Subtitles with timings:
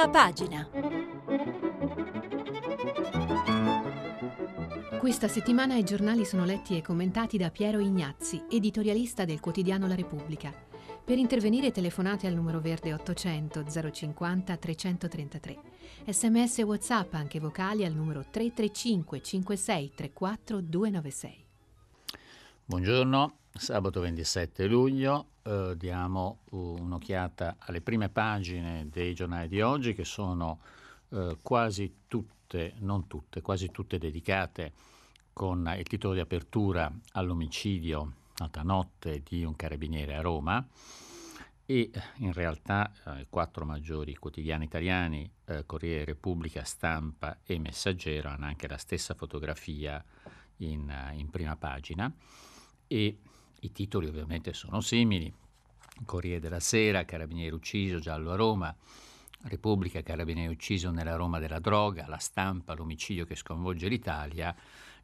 [0.00, 0.66] Prima pagina.
[4.98, 9.94] Questa settimana i giornali sono letti e commentati da Piero Ignazzi, editorialista del quotidiano La
[9.94, 10.54] Repubblica.
[11.04, 15.58] Per intervenire telefonate al numero verde 800 050 333.
[16.06, 21.46] Sms e WhatsApp anche vocali al numero 335 56 34 296.
[22.64, 30.04] Buongiorno, sabato 27 luglio eh, diamo un'occhiata alle prime pagine dei giornali di oggi che
[30.04, 30.60] sono
[31.10, 34.72] eh, quasi tutte, non tutte, quasi tutte dedicate
[35.32, 40.66] con il titolo di apertura all'omicidio nota notte di un carabiniere a Roma
[41.66, 48.28] e in realtà eh, i quattro maggiori quotidiani italiani, eh, Corriere Repubblica, Stampa e Messaggero,
[48.28, 50.02] hanno anche la stessa fotografia
[50.56, 52.12] in, in prima pagina
[52.88, 53.18] e
[53.60, 55.32] i titoli ovviamente sono simili.
[56.04, 58.74] Corriere della Sera, Carabinieri ucciso, Giallo a Roma,
[59.42, 64.54] Repubblica, Carabinieri ucciso nella Roma della droga, La Stampa, l'omicidio che sconvolge l'Italia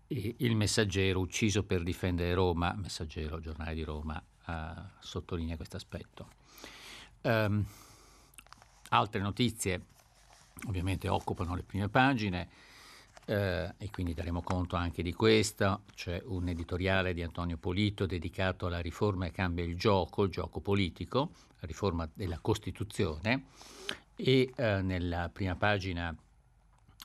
[0.06, 6.28] e Il Messaggero ucciso per difendere Roma, Messaggero, giornale di Roma, eh, sottolinea questo aspetto.
[7.22, 7.64] Um,
[8.90, 9.84] altre notizie
[10.68, 12.48] ovviamente occupano le prime pagine
[13.26, 15.82] eh, e quindi daremo conto anche di questo.
[15.94, 20.60] C'è un editoriale di Antonio Polito dedicato alla riforma e cambia il gioco, il gioco
[20.60, 23.46] politico, la riforma della Costituzione
[24.14, 26.16] e eh, nella prima pagina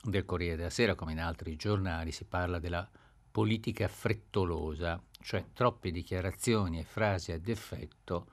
[0.04, 2.88] del Corriere della Sera, come in altri giornali, si parla della
[3.30, 8.26] politica frettolosa, cioè troppe dichiarazioni e frasi ad effetto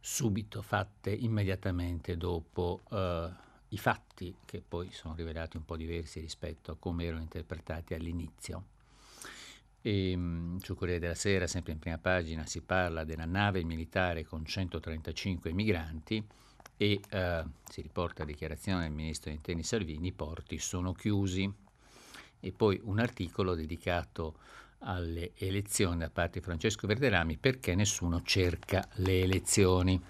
[0.00, 3.30] subito fatte immediatamente dopo eh,
[3.70, 8.64] i fatti che poi sono rivelati un po' diversi rispetto a come erano interpretati all'inizio.
[9.82, 14.24] E, um, sul Corriere della Sera, sempre in prima pagina, si parla della nave militare
[14.24, 16.22] con 135 migranti
[16.76, 21.50] e uh, si riporta la dichiarazione del ministro interni Salvini, i porti sono chiusi.
[22.42, 24.38] E poi un articolo dedicato
[24.80, 30.02] alle elezioni da parte di Francesco Verderami perché nessuno cerca le elezioni.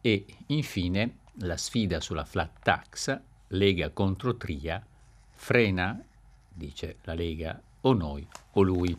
[0.00, 4.84] E infine la sfida sulla flat tax, Lega contro Tria,
[5.30, 6.00] frena,
[6.48, 8.96] dice la Lega, o noi o lui.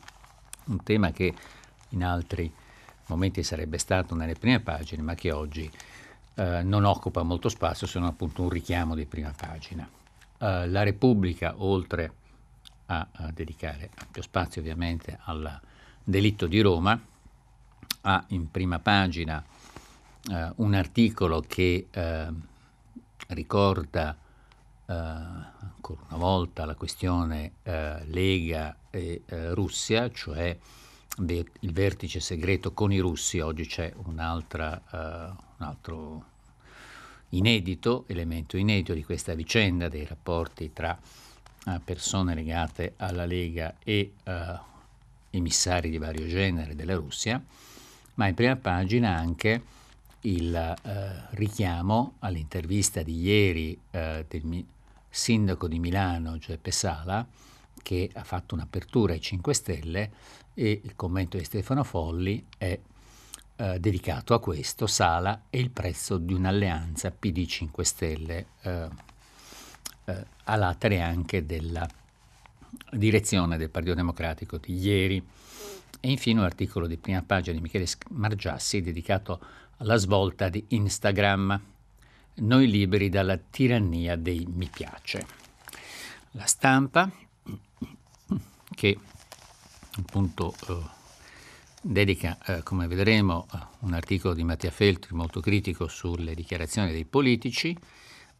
[0.65, 1.33] Un tema che
[1.89, 2.51] in altri
[3.07, 5.69] momenti sarebbe stato nelle prime pagine, ma che oggi
[6.35, 9.87] eh, non occupa molto spazio, se non appunto un richiamo di prima pagina.
[10.37, 12.13] Eh, la Repubblica, oltre
[12.87, 15.59] a, a, dedicare ampio spazio ovviamente al
[16.03, 16.99] delitto di Roma,
[18.01, 19.43] ha in prima pagina
[20.31, 22.27] eh, un articolo che eh,
[23.27, 24.17] ricorda
[24.87, 30.57] eh, ancora una volta la questione eh, Lega e eh, Russia, cioè
[31.17, 36.25] il vertice segreto con i russi, oggi c'è un altro
[37.29, 40.99] inedito, elemento inedito di questa vicenda dei rapporti tra
[41.85, 44.11] persone legate alla Lega e
[45.29, 47.41] emissari di vario genere della Russia,
[48.15, 49.63] ma in prima pagina anche
[50.25, 54.65] il eh, richiamo all'intervista di ieri eh, del mi-
[55.09, 57.25] sindaco di Milano Giuseppe Sala
[57.81, 60.11] che ha fatto un'apertura ai 5 Stelle
[60.53, 62.79] e il commento di Stefano Folli è
[63.57, 68.89] eh, dedicato a questo, Sala e il prezzo di un'alleanza PD 5 Stelle, eh,
[70.05, 71.87] eh, a latere anche della
[72.91, 75.23] direzione del Partito Democratico di ieri.
[75.99, 79.39] E infine un articolo di prima pagina di Michele Margiassi dedicato
[79.77, 81.61] alla svolta di Instagram.
[82.35, 85.25] Noi liberi dalla tirannia dei mi piace.
[86.31, 87.09] La stampa
[88.75, 88.97] che
[89.97, 90.77] appunto eh,
[91.81, 93.47] dedica, eh, come vedremo,
[93.79, 97.77] un articolo di Mattia Feltri molto critico sulle dichiarazioni dei politici,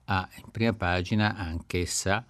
[0.06, 2.26] ha in prima pagina anch'essa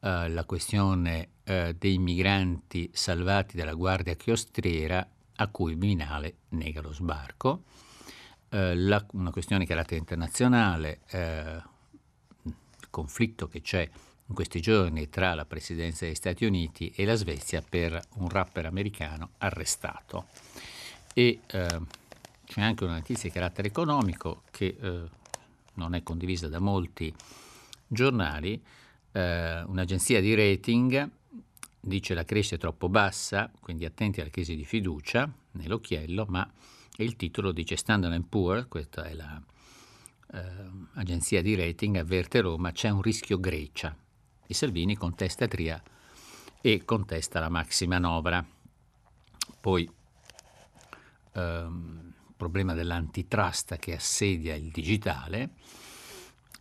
[0.00, 6.80] eh, la questione eh, dei migranti salvati dalla guardia chiostriera a cui il Viminale nega
[6.80, 7.64] lo sbarco
[8.50, 11.62] eh, la, una questione di carattere internazionale, eh,
[12.42, 13.88] il conflitto che c'è
[14.28, 18.66] in questi giorni tra la Presidenza degli Stati Uniti e la Svezia per un rapper
[18.66, 20.26] americano arrestato.
[21.14, 21.80] E eh,
[22.44, 25.02] c'è anche una notizia di carattere economico che eh,
[25.74, 27.12] non è condivisa da molti
[27.86, 28.62] giornali.
[29.12, 31.10] Eh, un'agenzia di rating
[31.80, 36.50] dice la crescita è troppo bassa, quindi attenti alla crisi di fiducia nell'occhiello, ma
[37.04, 39.14] il titolo dice Standard Poor's, questa è
[40.94, 43.96] l'agenzia eh, di rating, avverte Roma, c'è un rischio Grecia.
[44.46, 45.80] E Salvini contesta Tria
[46.60, 48.44] e contesta la maximanovra.
[49.60, 49.88] Poi
[51.34, 55.50] ehm, problema dell'antitrust che assedia il digitale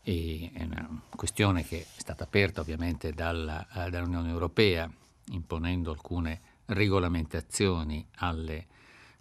[0.04, 4.88] e è una questione che è stata aperta ovviamente dalla, dall'Unione Europea,
[5.32, 8.68] imponendo alcune regolamentazioni alle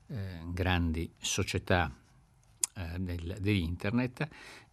[0.08, 1.92] eh, grandi società
[2.74, 4.28] eh, del, di internet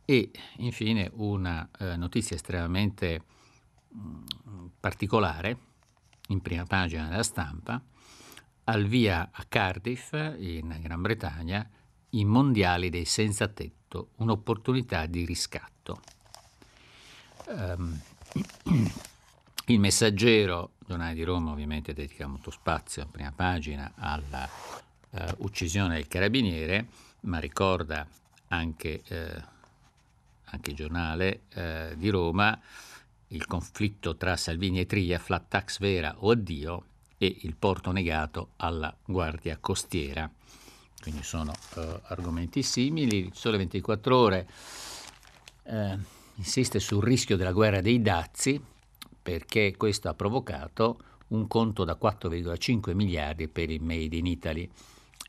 [0.05, 3.21] e infine una eh, notizia estremamente
[3.87, 3.99] mh,
[4.49, 5.57] mm, particolare
[6.27, 7.81] in prima pagina della stampa,
[8.65, 11.69] al via a Cardiff in Gran Bretagna
[12.11, 16.01] i mondiali dei senza tetto, un'opportunità di riscatto.
[17.47, 17.99] Um,
[19.67, 24.47] il messaggero, giornale di Roma ovviamente dedica molto spazio a prima pagina alla
[25.13, 26.87] uh, uccisione del carabiniere,
[27.21, 28.07] ma ricorda
[28.49, 29.41] anche, uh,
[30.45, 32.59] anche il giornale uh, di Roma
[33.27, 36.85] il conflitto tra Salvini e Tria, flat tax vera o addio,
[37.17, 40.29] e il porto negato alla Guardia Costiera
[41.03, 43.25] quindi sono uh, argomenti simili.
[43.25, 44.47] Il Sole 24 Ore
[45.63, 45.97] uh,
[46.35, 48.59] insiste sul rischio della guerra dei dazi
[49.21, 54.69] perché questo ha provocato un conto da 4,5 miliardi per il Made in Italy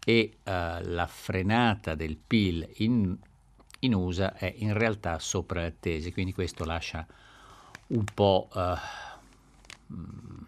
[0.04, 0.50] e uh,
[0.82, 3.16] la frenata del PIL in,
[3.80, 7.06] in, USA è in realtà sopra le attese, quindi questo lascia
[7.88, 8.48] un po'
[9.92, 10.42] mm,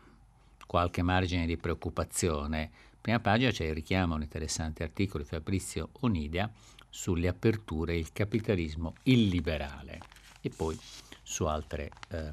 [0.67, 2.71] qualche margine di preoccupazione.
[3.01, 6.51] Prima pagina c'è il richiamo a un interessante articolo di Fabrizio Onidia
[6.89, 10.01] sulle aperture e il capitalismo illiberale
[10.41, 10.79] e poi
[11.23, 12.33] su altre eh,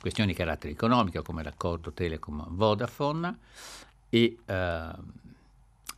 [0.00, 3.38] questioni di carattere economico come l'accordo Telecom-Vodafone
[4.08, 4.90] e eh,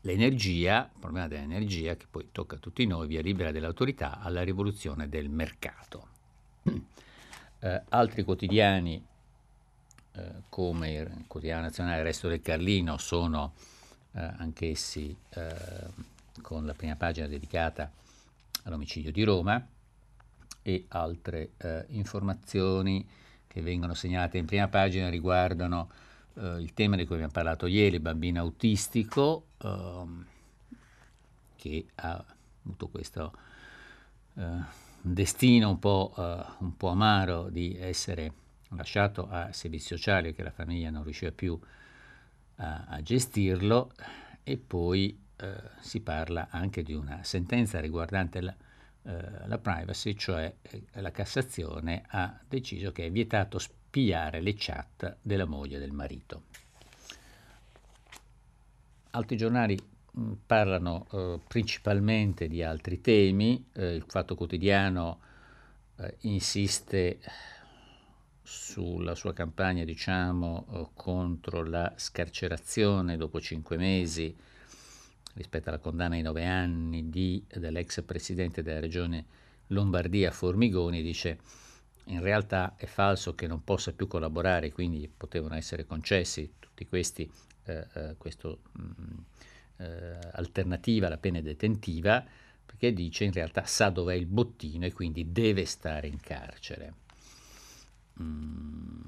[0.05, 5.09] l'energia, il problema dell'energia che poi tocca a tutti noi, via libera dell'autorità alla rivoluzione
[5.09, 6.09] del mercato.
[7.61, 9.03] Eh, altri quotidiani
[10.12, 13.55] eh, come il quotidiano nazionale Il Resto del Carlino sono
[14.12, 15.55] eh, anch'essi eh,
[16.43, 17.91] con la prima pagina dedicata
[18.65, 19.67] all'omicidio di Roma
[20.61, 23.06] e altre eh, informazioni
[23.47, 25.89] che vengono segnalate in prima pagina riguardano
[26.35, 30.27] eh, il tema di cui abbiamo parlato ieri, il bambino autistico ehm,
[31.57, 32.25] che ha
[32.65, 33.33] avuto questo
[34.35, 38.33] eh, destino un po', eh, un po', amaro di essere
[38.71, 41.83] lasciato a servizi sociali che la famiglia non riusciva più a
[42.57, 43.93] a, gestirlo.
[44.43, 48.55] E poi eh, si parla anche di una sentenza riguardante la,
[49.05, 53.59] eh, la privacy, cioè eh, la Cassazione ha deciso che è vietato
[53.94, 56.43] spiare le chat della moglie e del marito.
[59.11, 59.79] Altri giornali
[60.11, 65.20] mh, parlano eh, principalmente di altri temi, eh, il Fatto Quotidiano
[65.99, 67.20] eh, insiste
[68.43, 74.37] sulla sua campagna diciamo, eh, contro la scarcerazione dopo cinque mesi
[75.35, 79.25] rispetto alla condanna ai nove anni di, dell'ex presidente della regione
[79.69, 81.62] Lombardia Formigoni, dice
[82.06, 87.31] in realtà è falso che non possa più collaborare, quindi potevano essere concessi tutti questi,
[87.65, 89.19] eh, eh, questa mm,
[89.79, 92.25] eh, alternativa alla pena detentiva,
[92.65, 96.95] perché dice in realtà sa dov'è il bottino e quindi deve stare in carcere.
[98.21, 99.01] Mm,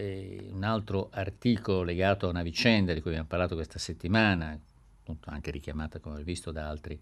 [0.00, 4.58] un altro articolo legato a una vicenda di cui abbiamo parlato questa settimana,
[5.26, 6.98] anche richiamata come visto da altri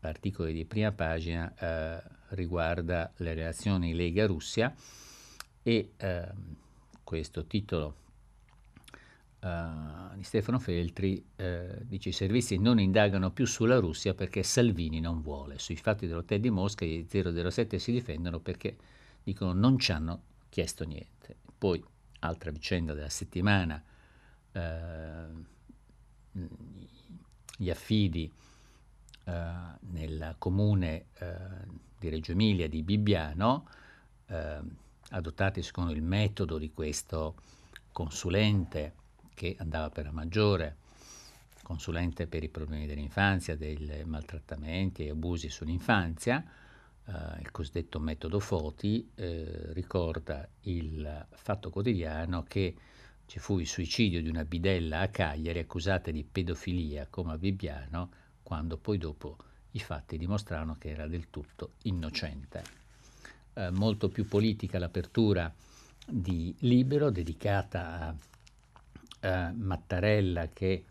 [0.00, 4.74] articoli di prima pagina, eh, riguarda le relazioni Lega-Russia
[5.62, 6.28] e eh,
[7.02, 7.94] questo titolo
[9.40, 15.00] uh, di Stefano Feltri uh, dice i servizi non indagano più sulla Russia perché Salvini
[15.00, 15.58] non vuole.
[15.58, 18.76] Sui fatti dell'hotel di Mosca gli 007 si difendono perché
[19.22, 21.36] dicono non ci hanno chiesto niente.
[21.56, 21.82] Poi,
[22.20, 23.82] altra vicenda della settimana,
[24.52, 25.26] eh,
[27.56, 28.32] gli affidi
[29.28, 31.36] eh, nel comune eh,
[31.98, 33.68] di Reggio Emilia di Bibbiano,
[34.26, 34.58] eh,
[35.10, 37.34] adottati secondo il metodo di questo
[37.92, 38.94] consulente
[39.34, 40.76] che andava per la maggiore,
[41.62, 46.42] consulente per i problemi dell'infanzia, dei maltrattamenti e abusi sull'infanzia,
[47.04, 52.74] eh, il cosiddetto metodo Foti, eh, ricorda il fatto quotidiano che
[53.26, 58.10] ci fu il suicidio di una bidella a Cagliari accusata di pedofilia come a Bibbiano,
[58.48, 59.36] quando poi dopo
[59.72, 62.62] i fatti dimostrarono che era del tutto innocente.
[63.52, 65.54] Eh, molto più politica l'apertura
[66.06, 68.16] di Libero, dedicata
[69.20, 70.86] a, a Mattarella che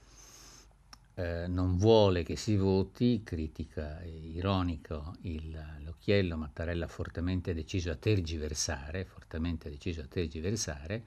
[1.16, 9.04] eh, non vuole che si voti, critica ironico il, l'occhiello, Mattarella fortemente deciso a tergiversare,
[9.04, 11.04] fortemente deciso a tergiversare,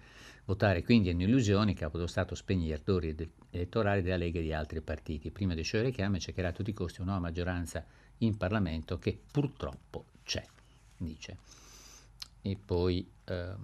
[0.51, 3.15] votare quindi è un'illusione, capo dello Stato spegne gli attori
[3.51, 5.31] elettorali della Lega e di altri partiti.
[5.31, 7.85] Prima di sciogliere chiame cercherà a tutti i costi una nuova maggioranza
[8.19, 10.45] in Parlamento che purtroppo c'è,
[10.97, 11.37] dice.
[12.43, 13.55] e poi eh,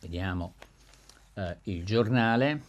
[0.00, 0.54] vediamo
[1.34, 2.62] eh, il giornale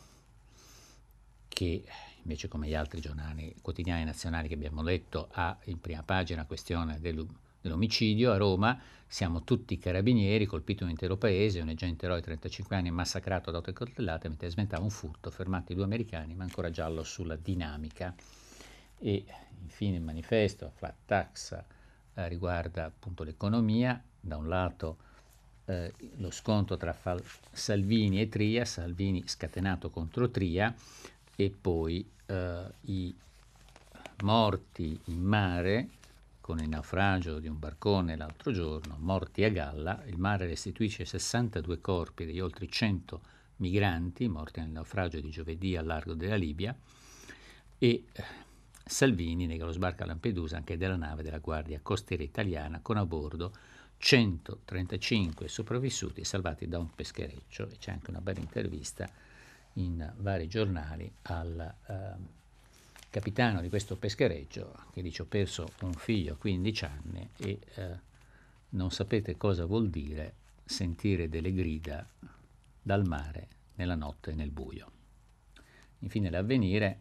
[1.47, 1.83] che
[2.21, 6.47] invece come gli altri giornali quotidiani nazionali che abbiamo letto ha in prima pagina la
[6.47, 6.99] questione
[7.61, 8.79] dell'omicidio a Roma
[9.11, 13.57] siamo tutti carabinieri, colpito un intero paese, un agente eroe di 35 anni massacrato da
[13.57, 18.13] otto coltellate mentre sventava un furto, fermati due americani, ma ancora giallo sulla dinamica.
[18.99, 19.25] E
[19.63, 21.59] infine il manifesto, flat tax,
[22.13, 24.97] eh, riguarda appunto l'economia, da un lato
[25.65, 30.71] eh, lo scontro tra Fal- Salvini e Tria, Salvini scatenato contro Tria,
[31.35, 33.15] e poi eh, i
[34.21, 35.87] morti in mare
[36.49, 41.79] con il naufragio di un barcone l'altro giorno, morti a galla, il mare restituisce 62
[41.79, 43.21] corpi degli oltre 100
[43.57, 46.75] migranti morti nel naufragio di giovedì al largo della Libia
[47.77, 48.23] e eh,
[48.83, 53.05] Salvini nega lo sbarco a Lampedusa anche della nave della Guardia Costiera Italiana con a
[53.05, 53.53] bordo
[53.97, 57.69] 135 sopravvissuti salvati da un peschereccio.
[57.69, 59.07] E c'è anche una bella intervista
[59.73, 62.38] in vari giornali al eh,
[63.09, 67.99] capitano di questo peschereccio che dice ho perso un figlio a 15 anni e eh,
[68.69, 72.07] non sapete cosa vuol dire sentire delle grida
[72.81, 74.91] dal mare nella notte nel buio.
[75.99, 76.99] Infine l'avvenire,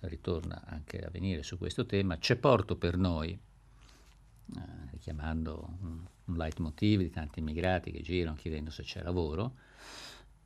[0.00, 4.60] ritorna anche l'avvenire su questo tema, c'è porto per noi, eh,
[4.90, 9.54] richiamando un, un leitmotiv di tanti immigrati che girano chiedendo se c'è lavoro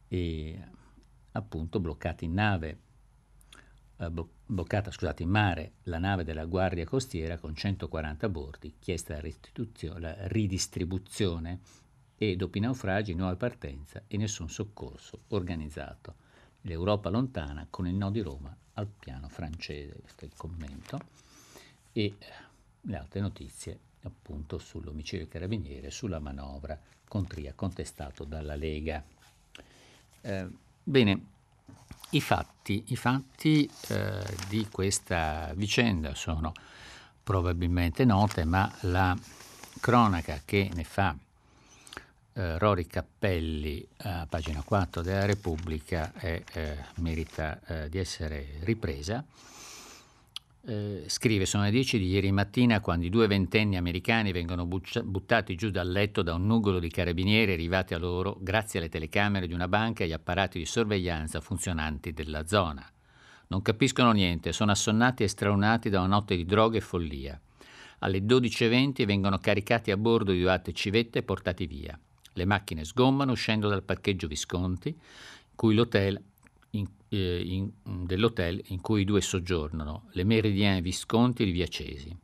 [0.08, 0.58] e
[1.32, 2.78] appunto bloccati in nave
[4.00, 4.10] eh,
[4.46, 10.26] bloccata scusate, in mare la nave della Guardia Costiera con 140 bordi, chiesta la, la
[10.28, 11.60] ridistribuzione
[12.16, 16.14] e dopo i naufragi nuova partenza e nessun soccorso organizzato.
[16.62, 20.98] L'Europa lontana con il no di Roma al piano francese, questo è il commento,
[21.92, 22.16] e
[22.80, 29.04] le altre notizie appunto sull'omicidio del carabiniere, sulla manovra con Tria contestato dalla Lega.
[30.22, 30.48] Eh,
[30.82, 31.24] bene,
[32.10, 36.52] i fatti, i fatti eh, di questa vicenda sono
[37.22, 39.16] probabilmente note, ma la
[39.78, 41.14] cronaca che ne fa
[42.32, 49.24] eh, Rory Cappelli a pagina 4 della Repubblica è, eh, merita eh, di essere ripresa
[50.66, 55.02] eh, scrive, sono le 10 di ieri mattina quando i due ventenni americani vengono buccia-
[55.02, 59.46] buttati giù dal letto da un nugolo di carabinieri arrivati a loro grazie alle telecamere
[59.46, 62.86] di una banca e agli apparati di sorveglianza funzionanti della zona.
[63.48, 67.40] Non capiscono niente, sono assonnati e straunati da una notte di droga e follia.
[68.00, 71.98] Alle 12.20 vengono caricati a bordo di due civette e portati via.
[72.34, 74.96] Le macchine sgommano uscendo dal parcheggio Visconti,
[75.54, 76.22] cui l'hotel
[77.10, 82.16] eh, in, dell'hotel in cui i due soggiornano, le Meridiane Visconti di Via Cesi.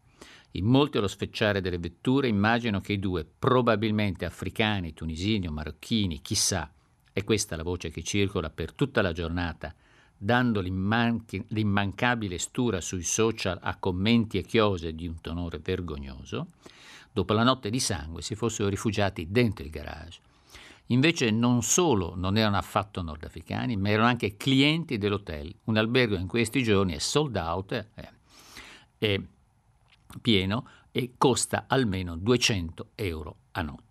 [0.53, 6.23] In molti allo sfecciare delle vetture immaginano che i due, probabilmente africani, tunisini o marocchini,
[6.23, 6.73] chissà,
[7.13, 9.75] è questa la voce che circola per tutta la giornata,
[10.17, 16.53] dando l'immanchi, l'immancabile stura sui social a commenti e chiose di un tenore vergognoso,
[17.13, 20.21] dopo la notte di sangue si fossero rifugiati dentro il garage
[20.89, 25.53] Invece non solo non erano affatto nordafricani, ma erano anche clienti dell'hotel.
[25.65, 28.11] Un albergo in questi giorni è sold out, eh,
[28.99, 29.21] è
[30.21, 33.85] pieno e costa almeno 200 euro a notte.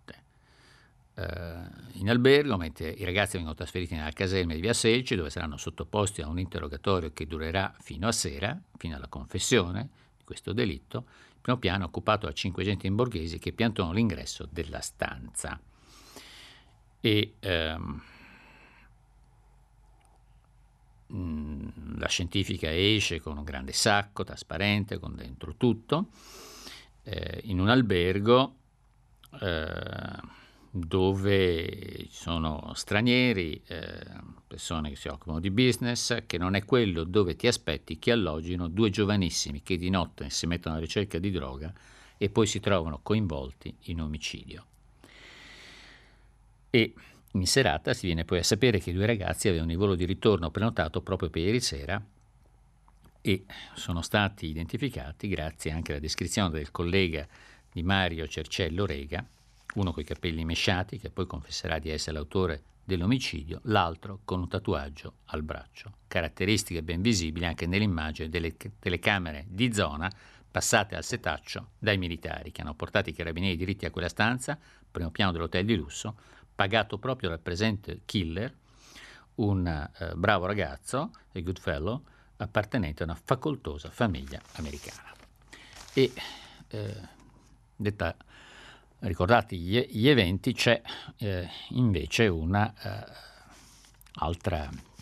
[1.16, 5.56] Uh, in albergo, mentre i ragazzi vengono trasferiti nella caserma di Via Selci, dove saranno
[5.56, 11.06] sottoposti a un interrogatorio che durerà fino a sera, fino alla confessione di questo delitto,
[11.06, 15.58] il primo piano è occupato da cinque agenti in borghesi che piantano l'ingresso della stanza
[17.00, 18.02] e ehm,
[21.12, 26.08] mm, la scientifica esce con un grande sacco trasparente con dentro tutto
[27.04, 28.54] eh, in un albergo
[29.40, 34.04] eh, dove ci sono stranieri, eh,
[34.46, 38.68] persone che si occupano di business, che non è quello dove ti aspetti che allogino
[38.68, 41.72] due giovanissimi che di notte si mettono alla ricerca di droga
[42.18, 44.66] e poi si trovano coinvolti in omicidio.
[46.70, 46.94] E
[47.32, 50.04] in serata si viene poi a sapere che i due ragazzi avevano il volo di
[50.04, 52.02] ritorno prenotato proprio per ieri sera
[53.20, 53.44] e
[53.74, 57.26] sono stati identificati grazie anche alla descrizione del collega
[57.72, 59.26] di Mario Cercello Rega,
[59.74, 64.48] uno con i capelli mesciati che poi confesserà di essere l'autore dell'omicidio, l'altro con un
[64.48, 70.10] tatuaggio al braccio, caratteristiche ben visibili anche nell'immagine delle telecamere di zona
[70.48, 74.56] passate al setaccio dai militari che hanno portato i carabinieri diritti a quella stanza,
[74.90, 76.16] primo piano dell'hotel di lusso,
[76.56, 78.52] pagato proprio dal presente killer,
[79.36, 82.02] un eh, bravo ragazzo, a Goodfellow,
[82.38, 85.12] appartenente a una facoltosa famiglia americana.
[85.92, 86.12] E
[86.68, 87.00] eh,
[87.76, 88.16] detta
[89.00, 90.80] ricordati gli, gli eventi, c'è
[91.18, 93.04] eh, invece una eh,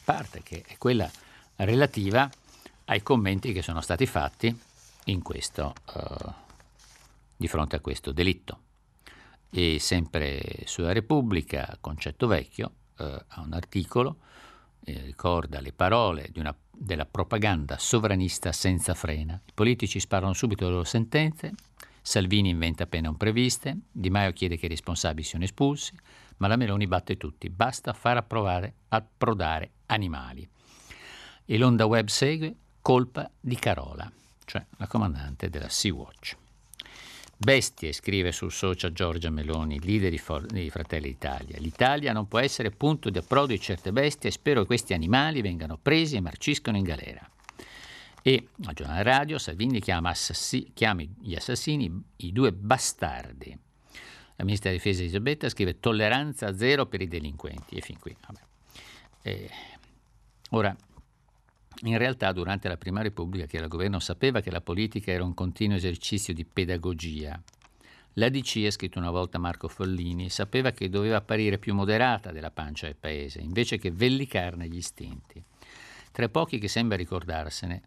[0.04, 1.08] parte che è quella
[1.56, 2.28] relativa
[2.86, 4.56] ai commenti che sono stati fatti
[5.22, 6.32] questo, eh,
[7.36, 8.63] di fronte a questo delitto.
[9.56, 14.16] E sempre sulla Repubblica, Concetto Vecchio, eh, ha un articolo,
[14.82, 19.40] eh, ricorda le parole una, della propaganda sovranista senza frena.
[19.46, 21.52] I politici sparano subito le loro sentenze,
[22.02, 25.96] Salvini inventa pene non previste, Di Maio chiede che i responsabili siano espulsi,
[26.38, 30.46] ma la Meloni batte tutti, basta far approvare, approdare animali.
[31.44, 34.10] E l'onda web segue colpa di Carola,
[34.46, 36.42] cioè la comandante della Sea-Watch.
[37.36, 41.58] Bestie, scrive sul social Giorgia Meloni, leader di, For- di Fratelli d'Italia.
[41.58, 45.42] L'Italia non può essere punto di approdo di certe bestie e spero che questi animali
[45.42, 47.28] vengano presi e marciscono in galera.
[48.22, 53.58] E a giornale radio Salvini chiama, assassi- chiama gli assassini i due bastardi.
[54.36, 57.76] La ministra della difesa Elisabetta scrive tolleranza zero per i delinquenti.
[57.76, 58.16] E fin qui.
[59.22, 59.50] Eh,
[60.50, 60.74] ora,
[61.82, 65.34] in realtà durante la Prima Repubblica che il governo sapeva che la politica era un
[65.34, 67.40] continuo esercizio di pedagogia.
[68.14, 72.52] La DC, ha scritto una volta Marco Follini, sapeva che doveva apparire più moderata della
[72.52, 75.42] pancia del paese, invece che vellicarne gli istinti.
[76.12, 77.82] Tra i pochi che sembra ricordarsene,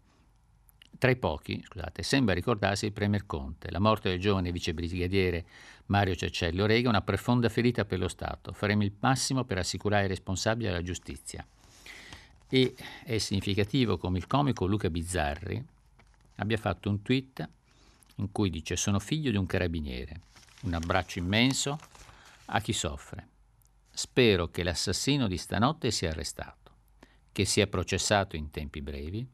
[0.98, 3.70] tra i pochi, scusate, sembra ricordarsi il Premier Conte.
[3.70, 5.46] La morte del giovane vicebrigadiere
[5.86, 8.52] Mario Cecello rega una profonda ferita per lo Stato.
[8.52, 11.46] Faremo il massimo per assicurare i responsabili alla giustizia.
[12.50, 12.74] E
[13.04, 15.62] è significativo come il comico Luca Bizzarri
[16.36, 17.46] abbia fatto un tweet
[18.16, 20.20] in cui dice sono figlio di un carabiniere,
[20.62, 21.78] un abbraccio immenso
[22.46, 23.28] a chi soffre.
[23.90, 26.72] Spero che l'assassino di stanotte sia arrestato,
[27.32, 29.26] che sia processato in tempi brevi,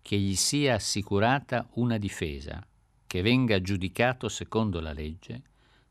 [0.00, 2.64] che gli sia assicurata una difesa,
[3.06, 5.42] che venga giudicato secondo la legge,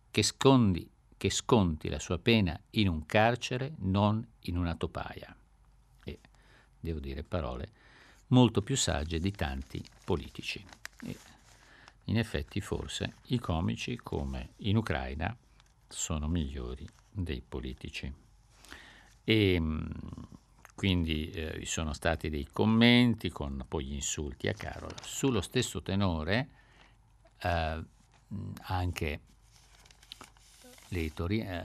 [0.10, 5.36] che, scondi, che sconti la sua pena in un carcere, non in una topaia
[6.80, 7.70] devo dire parole
[8.28, 10.64] molto più sagge di tanti politici.
[11.04, 11.18] E
[12.06, 15.36] in effetti forse i comici, come in Ucraina,
[15.88, 18.12] sono migliori dei politici.
[19.24, 19.62] E
[20.76, 24.96] quindi eh, vi sono stati dei commenti con poi gli insulti a Carola.
[25.02, 26.50] Sullo stesso tenore
[27.40, 27.84] eh,
[28.62, 29.22] anche
[30.90, 31.64] l'editori, eh,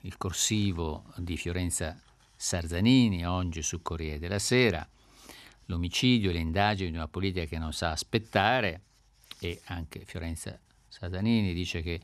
[0.00, 2.00] il corsivo di Fiorenza
[2.42, 4.88] Sarzanini, oggi su Corriere della Sera,
[5.66, 8.80] l'omicidio e le indagini di una politica che non sa aspettare
[9.40, 12.00] e anche Fiorenza Sarzanini dice che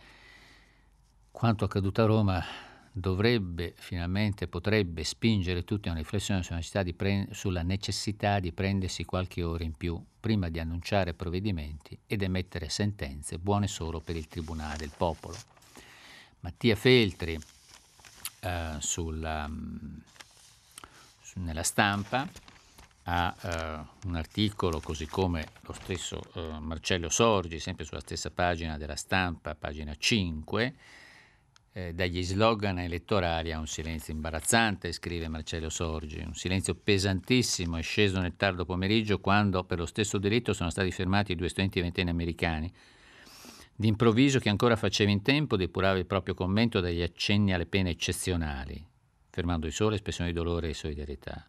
[1.31, 2.45] quanto accaduto a Roma
[2.93, 8.53] dovrebbe finalmente, potrebbe spingere tutti a una riflessione sulla necessità, di, pre- sulla necessità di
[8.53, 14.17] prendersi qualche ora in più prima di annunciare provvedimenti ed emettere sentenze buone solo per
[14.17, 15.37] il Tribunale del Popolo.
[16.41, 17.41] Mattia Feltri
[18.41, 19.51] eh, sulla,
[21.37, 22.29] nella stampa
[23.09, 23.35] ha
[24.03, 28.97] uh, un articolo, così come lo stesso uh, Marcello Sorgi, sempre sulla stessa pagina della
[28.97, 30.75] stampa, pagina 5,
[31.77, 37.83] eh, dagli slogan elettorali a un silenzio imbarazzante, scrive Marcello Sorgi, un silenzio pesantissimo è
[37.83, 42.11] sceso nel tardo pomeriggio quando per lo stesso diritto sono stati fermati due studenti ventenni
[42.11, 42.73] americani.
[43.77, 48.83] D'improvviso chi ancora faceva in tempo depurava il proprio commento dagli accenni alle pene eccezionali,
[49.37, 51.47] fermando di solo espressioni di dolore e solidarietà.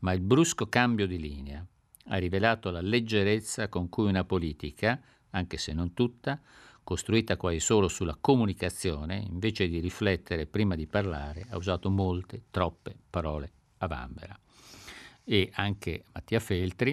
[0.00, 1.64] Ma il brusco cambio di linea
[2.06, 6.40] ha rivelato la leggerezza con cui una politica, anche se non tutta,
[6.82, 12.96] costruita quasi solo sulla comunicazione, invece di riflettere prima di parlare, ha usato molte, troppe
[13.08, 14.36] parole a vanvera.
[15.22, 16.90] E anche Mattia Feltri,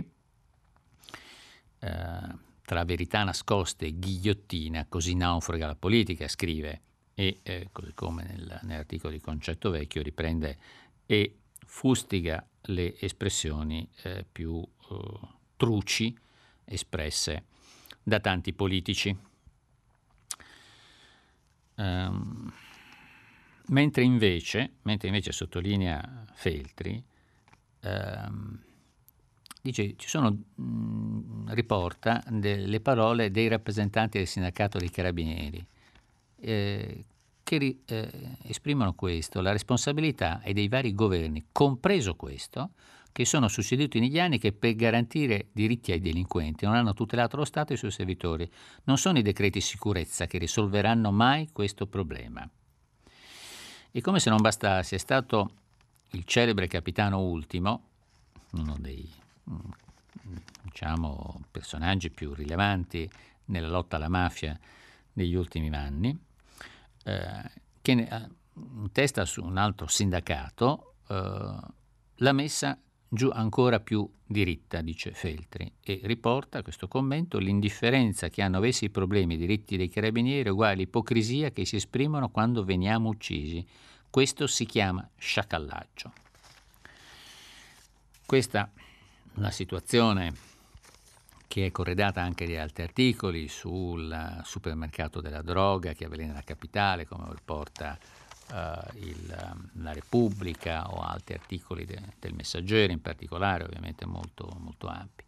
[1.79, 6.81] eh, tra verità nascoste e ghigliottina, così naufraga la politica, scrive
[7.15, 10.57] e eh, così come nel, nell'articolo di Concetto Vecchio riprende
[11.05, 15.19] e fustiga le espressioni eh, più eh,
[15.55, 16.15] truci
[16.65, 17.45] espresse
[18.03, 19.17] da tanti politici.
[21.77, 22.53] Um,
[23.67, 27.03] mentre, invece, mentre invece sottolinea Feltri,
[27.81, 28.59] um,
[29.61, 35.65] dice, ci sono, mh, riporta delle parole dei rappresentanti del sindacato dei carabinieri
[36.45, 37.05] eh,
[37.43, 38.11] che eh,
[38.43, 42.71] esprimono questo, la responsabilità è dei vari governi, compreso questo,
[43.11, 47.45] che sono succeduti negli anni che per garantire diritti ai delinquenti non hanno tutelato lo
[47.45, 48.49] Stato e i suoi servitori.
[48.83, 52.47] Non sono i decreti sicurezza che risolveranno mai questo problema.
[53.91, 55.51] E come se non bastasse, è stato
[56.11, 57.83] il celebre capitano Ultimo,
[58.51, 59.09] uno dei
[60.63, 63.09] diciamo, personaggi più rilevanti
[63.45, 64.59] nella lotta alla mafia
[65.13, 66.17] negli ultimi anni,
[67.05, 71.57] eh, che in testa su un altro sindacato eh,
[72.15, 78.59] l'ha messa giù ancora più diritta, dice Feltri, e riporta questo commento l'indifferenza che hanno
[78.59, 83.65] verso i problemi i diritti dei carabinieri uguale all'ipocrisia che si esprimono quando veniamo uccisi.
[84.09, 86.13] Questo si chiama sciacallaggio.
[88.25, 88.81] Questa è
[89.35, 90.33] una situazione
[91.55, 97.07] che è corredata anche di altri articoli sul supermercato della droga che avvelena la capitale,
[97.07, 97.97] come riporta
[98.49, 104.87] uh, il, la Repubblica o altri articoli de, del Messaggero in particolare, ovviamente molto, molto
[104.87, 105.23] ampi.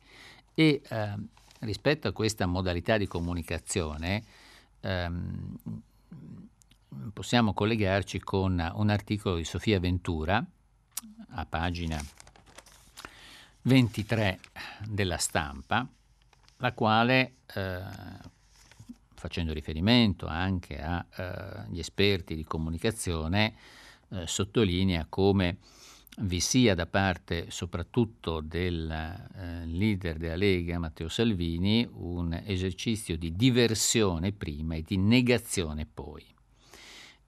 [0.53, 1.27] E uh,
[1.59, 4.21] rispetto a questa modalità di comunicazione
[4.81, 5.57] um,
[7.13, 10.45] possiamo collegarci con un articolo di Sofia Ventura
[11.29, 11.97] a pagina
[13.61, 14.39] 23
[14.87, 15.87] della stampa,
[16.57, 17.81] la quale eh,
[19.13, 23.55] facendo riferimento anche agli eh, esperti di comunicazione,
[24.09, 25.57] eh, sottolinea come
[26.19, 33.35] vi sia da parte soprattutto del eh, leader della Lega, Matteo Salvini, un esercizio di
[33.35, 36.25] diversione prima e di negazione poi,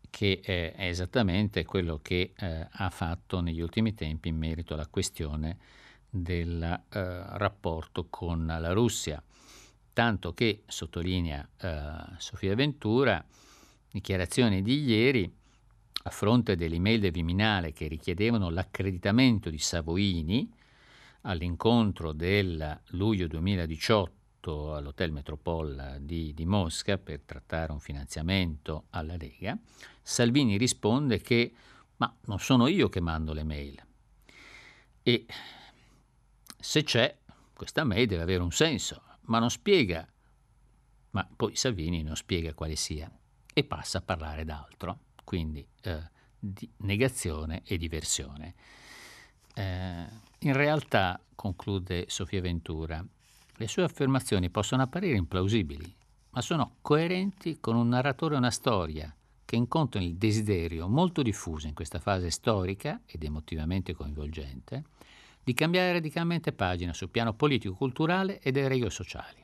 [0.09, 5.57] che è esattamente quello che eh, ha fatto negli ultimi tempi in merito alla questione
[6.10, 6.82] del eh,
[7.38, 9.22] rapporto con la Russia
[10.00, 13.22] tanto che, sottolinea eh, Sofia Ventura,
[13.91, 15.30] dichiarazioni di ieri,
[16.04, 20.50] a fronte dell'email del Viminale che richiedevano l'accreditamento di Savoini
[21.24, 29.58] all'incontro del luglio 2018 all'Hotel Metropol di, di Mosca per trattare un finanziamento alla Lega,
[30.02, 31.52] Salvini risponde che
[31.98, 33.84] ma non sono io che mando le mail.
[35.04, 35.26] E
[36.60, 37.17] se c'è,
[37.54, 40.08] questa mail deve avere un senso ma non spiega,
[41.12, 43.10] ma poi Salvini non spiega quale sia
[43.54, 48.56] e passa a parlare d'altro, quindi eh, di negazione e diversione.
[49.54, 50.06] Eh,
[50.39, 53.04] in realtà, conclude Sofia Ventura,
[53.56, 55.95] le sue affermazioni possono apparire implausibili,
[56.32, 59.13] ma sono coerenti con un narratore e una storia
[59.45, 64.84] che incontrano il desiderio molto diffuso in questa fase storica ed emotivamente coinvolgente
[65.49, 69.43] di cambiare radicalmente pagina sul piano politico-culturale e delle regole sociali.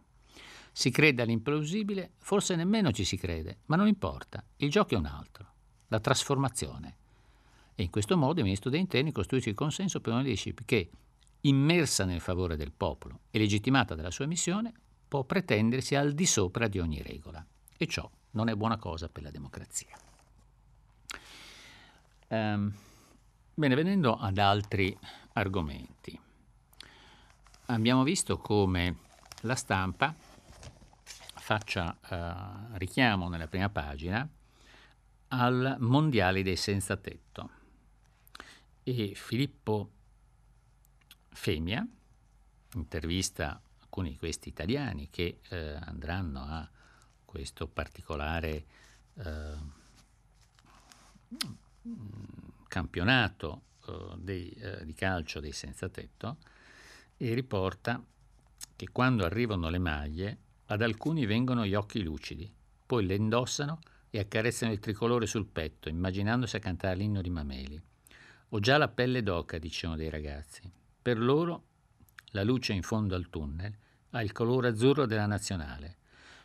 [0.71, 5.07] Si crede all'implausibile, forse nemmeno ci si crede, ma non importa, il gioco è un
[5.07, 5.47] altro,
[5.87, 6.97] la trasformazione.
[7.73, 10.91] E in questo modo il ministro degli interni costruisce il consenso per una leadership che,
[11.41, 14.73] immersa nel favore del popolo e legittimata dalla sua missione,
[15.07, 17.43] può pretendersi al di sopra di ogni regola.
[17.75, 19.97] E ciò non è buona cosa per la democrazia.
[22.27, 22.71] Um,
[23.55, 24.95] bene, venendo ad altri
[25.35, 26.19] argomenti.
[27.67, 28.97] Abbiamo visto come
[29.41, 30.13] la stampa
[31.45, 34.27] faccia eh, richiamo nella prima pagina
[35.27, 37.49] al Mondiale dei senza tetto
[38.83, 39.91] e Filippo
[41.29, 41.85] Femia
[42.73, 46.69] intervista alcuni di questi italiani che eh, andranno a
[47.23, 48.65] questo particolare
[49.15, 49.57] eh,
[52.67, 53.61] campionato
[54.17, 56.37] dei, eh, di calcio dei senza tetto
[57.17, 58.03] e riporta
[58.75, 62.51] che quando arrivano le maglie ad alcuni vengono gli occhi lucidi,
[62.85, 67.81] poi le indossano e accarezzano il tricolore sul petto, immaginandosi a cantare l'inno di Mameli.
[68.49, 70.69] Ho già la pelle d'oca, dicevano dei ragazzi.
[71.01, 71.63] Per loro
[72.31, 73.73] la luce in fondo al tunnel
[74.11, 75.97] ha il colore azzurro della nazionale.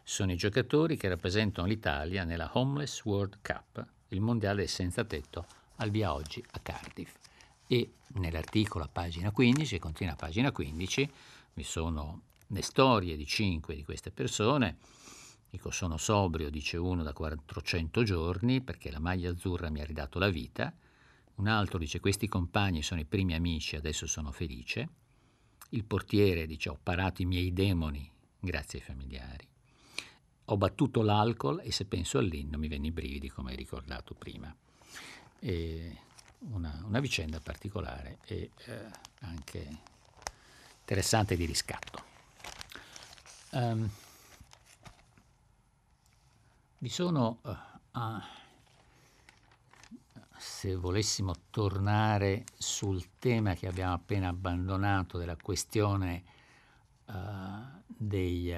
[0.02, 5.90] Sono i giocatori che rappresentano l'Italia nella Homeless World Cup, il mondiale senza tetto, al
[5.90, 7.14] via oggi a Cardiff
[7.72, 11.10] e nell'articolo a pagina 15, continua a pagina 15,
[11.54, 14.78] vi sono le storie di cinque di queste persone.
[15.48, 20.18] Dico sono sobrio, dice uno, da 400 giorni perché la maglia azzurra mi ha ridato
[20.18, 20.74] la vita.
[21.36, 24.88] Un altro dice questi compagni sono i primi amici, adesso sono felice.
[25.68, 29.46] Il portiere dice ho parato i miei demoni grazie ai familiari.
[30.46, 34.52] Ho battuto l'alcol e se penso all'inno mi vengono i brividi come hai ricordato prima.
[35.38, 36.08] E
[36.40, 39.78] una, una vicenda particolare e eh, anche
[40.80, 42.04] interessante di riscatto.
[43.50, 43.88] Um,
[46.78, 48.22] vi sono, uh, uh,
[50.38, 56.22] se volessimo tornare sul tema che abbiamo appena abbandonato della questione
[57.06, 57.12] uh,
[57.86, 58.56] dei,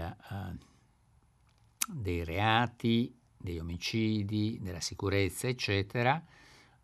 [1.89, 6.23] dei reati, degli omicidi, della sicurezza, eccetera,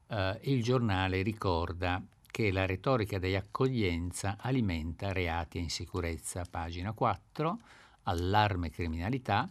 [0.09, 6.45] eh, il giornale ricorda che la retorica di accoglienza alimenta reati e insicurezza.
[6.49, 7.59] Pagina 4,
[8.05, 9.47] allarme criminalità.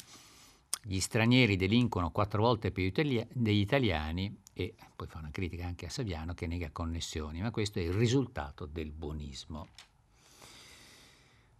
[0.83, 5.89] gli stranieri delinquono quattro volte più degli italiani e poi fa una critica anche a
[5.89, 9.67] Saviano che nega connessioni, ma questo è il risultato del buonismo.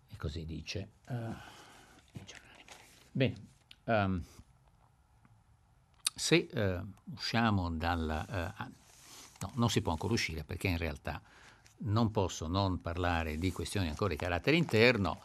[0.10, 1.14] E così dice uh,
[2.14, 2.64] il giornale.
[3.12, 3.36] Bene,
[3.84, 4.24] um,
[6.16, 8.54] se uh, usciamo dal...
[8.58, 8.86] Uh,
[9.48, 11.22] no, non si può ancora uscire perché in realtà
[11.80, 15.22] non posso non parlare di questioni ancora di carattere interno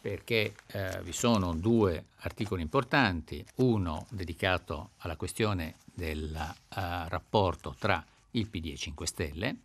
[0.00, 8.04] perché eh, vi sono due articoli importanti, uno dedicato alla questione del uh, rapporto tra
[8.32, 9.56] il PD e 5 Stelle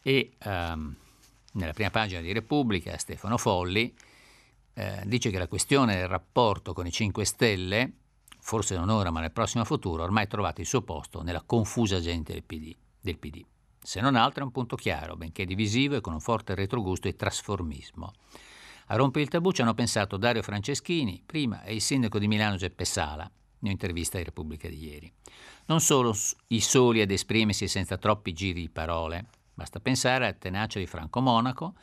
[0.00, 0.94] e um,
[1.52, 3.94] nella prima pagina di Repubblica Stefano Folli
[4.74, 7.92] eh, dice che la questione del rapporto con i 5 Stelle,
[8.48, 12.32] forse non ora ma nel prossimo futuro, ormai trovato il suo posto nella confusa gente
[12.32, 12.74] del PD.
[12.98, 13.44] Del PD.
[13.78, 17.14] Se non altro è un punto chiaro, benché divisivo e con un forte retrogusto e
[17.14, 18.10] trasformismo.
[18.86, 22.56] A rompere il tabù ci hanno pensato Dario Franceschini prima e il sindaco di Milano
[22.56, 25.12] Geppe Sala, in intervista ai Repubblica di ieri.
[25.66, 30.78] Non solo i soli ad esprimersi senza troppi giri di parole, basta pensare alla tenacia
[30.78, 31.74] di Franco Monaco,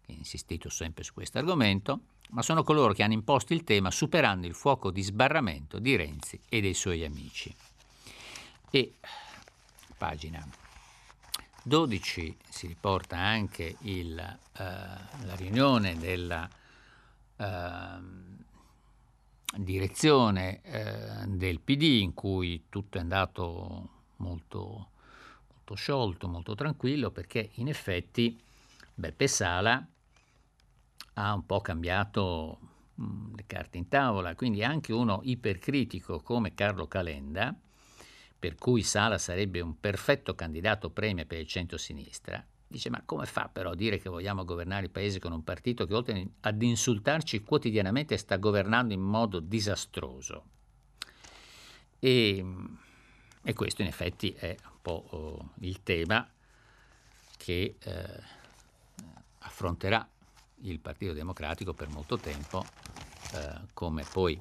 [0.00, 3.90] che ha insistito sempre su questo argomento, ma sono coloro che hanno imposto il tema
[3.90, 7.54] superando il fuoco di sbarramento di Renzi e dei suoi amici.
[8.70, 8.94] E
[9.96, 10.46] pagina
[11.62, 16.48] 12 si riporta anche il, uh, la riunione della
[17.36, 17.44] uh,
[19.56, 24.88] direzione uh, del PD in cui tutto è andato molto,
[25.54, 28.38] molto sciolto, molto tranquillo, perché in effetti
[28.92, 29.86] Beppe Sala
[31.14, 32.58] ha un po' cambiato
[33.00, 37.54] mm, le carte in tavola, quindi anche uno ipercritico come Carlo Calenda
[38.44, 43.48] per cui Sala sarebbe un perfetto candidato premio per il centro-sinistra, dice ma come fa
[43.50, 47.42] però a dire che vogliamo governare il paese con un partito che oltre ad insultarci
[47.42, 50.44] quotidianamente sta governando in modo disastroso?
[51.98, 52.44] E,
[53.42, 56.30] e questo in effetti è un po' oh, il tema
[57.38, 58.22] che eh,
[59.38, 60.06] affronterà
[60.64, 62.64] il Partito Democratico per molto tempo,
[63.32, 64.40] eh, come poi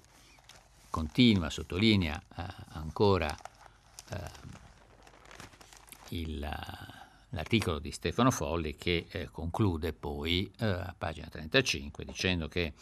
[0.90, 3.36] continua, sottolinea eh, ancora
[4.10, 4.52] eh,
[6.10, 6.40] il,
[7.30, 12.74] l'articolo di Stefano Folli che eh, conclude poi eh, a pagina 35 dicendo che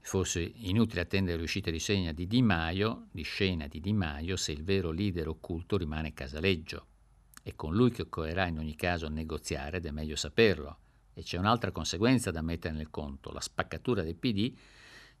[0.00, 4.52] fosse inutile attendere l'uscita di, segna di, di, Maio, di scena di Di Maio se
[4.52, 6.86] il vero leader occulto rimane Casaleggio.
[7.42, 10.78] È con lui che occorrerà in ogni caso negoziare ed è meglio saperlo.
[11.14, 14.52] E c'è un'altra conseguenza da mettere nel conto, la spaccatura del PD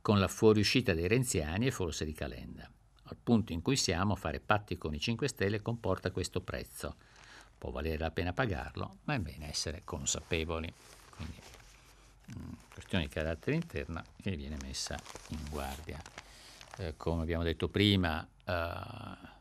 [0.02, 2.68] con la fuoriuscita dei renziani e forse di Calenda
[3.04, 6.96] al punto in cui siamo, fare patti con i 5 Stelle comporta questo prezzo.
[7.58, 10.72] Può valere la pena pagarlo, ma è bene essere consapevoli.
[11.10, 11.36] Quindi,
[12.36, 16.00] mm, questione di carattere interna che viene messa in guardia.
[16.78, 19.32] Eh, come abbiamo detto prima, eh,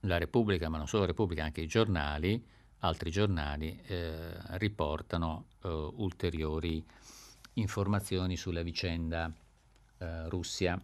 [0.00, 2.42] la Repubblica, ma non solo la Repubblica, anche i giornali,
[2.80, 6.84] altri giornali, eh, riportano eh, ulteriori
[7.54, 9.30] informazioni sulla vicenda
[9.98, 10.80] eh, Russia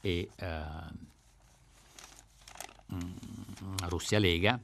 [0.00, 0.46] e uh,
[3.88, 4.58] Russia Lega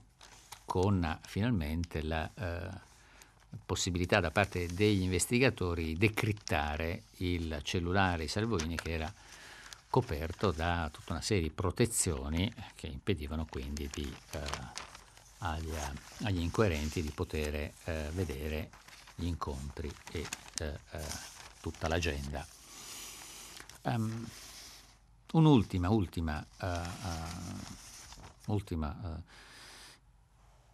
[0.64, 8.76] con finalmente la uh, possibilità da parte degli investigatori di decrittare il cellulare di Salvoini
[8.76, 9.12] che era
[9.88, 14.38] coperto da tutta una serie di protezioni che impedivano quindi di, uh,
[15.50, 15.72] agli,
[16.24, 17.72] agli, inquirenti di poter
[18.12, 18.70] vedere
[19.14, 20.26] gli incontri e
[21.60, 22.46] tutta l'agenda.
[23.82, 24.26] Um,
[25.32, 29.20] Un'ultima, ultima, uh, uh, ultima uh,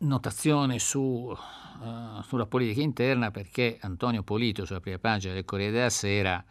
[0.05, 1.35] notazione su,
[2.23, 6.45] sulla politica interna perché Antonio Polito sulla prima pagina del Corriere della Sera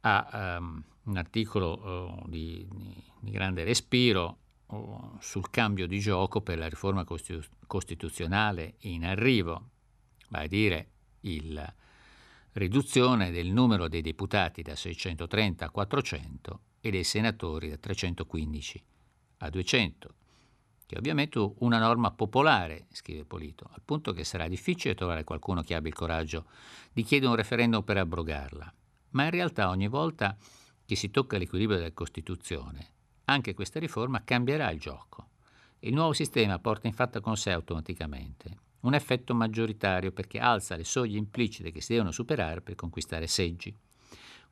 [0.00, 4.38] ha um, un articolo di, di, di, grande respiro
[5.20, 7.04] sul cambio di gioco per la riforma
[7.66, 9.70] costituzionale in arrivo,
[10.30, 11.72] va a dire la
[12.52, 18.84] riduzione del numero dei deputati da 630 a 400 e dei senatori da 315
[19.38, 20.14] a 200,
[20.86, 25.62] che è ovviamente una norma popolare, scrive Polito, al punto che sarà difficile trovare qualcuno
[25.62, 26.46] che abbia il coraggio
[26.92, 28.72] di chiedere un referendum per abrogarla.
[29.10, 30.36] Ma in realtà ogni volta
[30.84, 32.92] che si tocca l'equilibrio della Costituzione,
[33.26, 35.28] anche questa riforma cambierà il gioco.
[35.80, 41.18] Il nuovo sistema porta infatti con sé automaticamente un effetto maggioritario perché alza le soglie
[41.18, 43.74] implicite che si devono superare per conquistare seggi.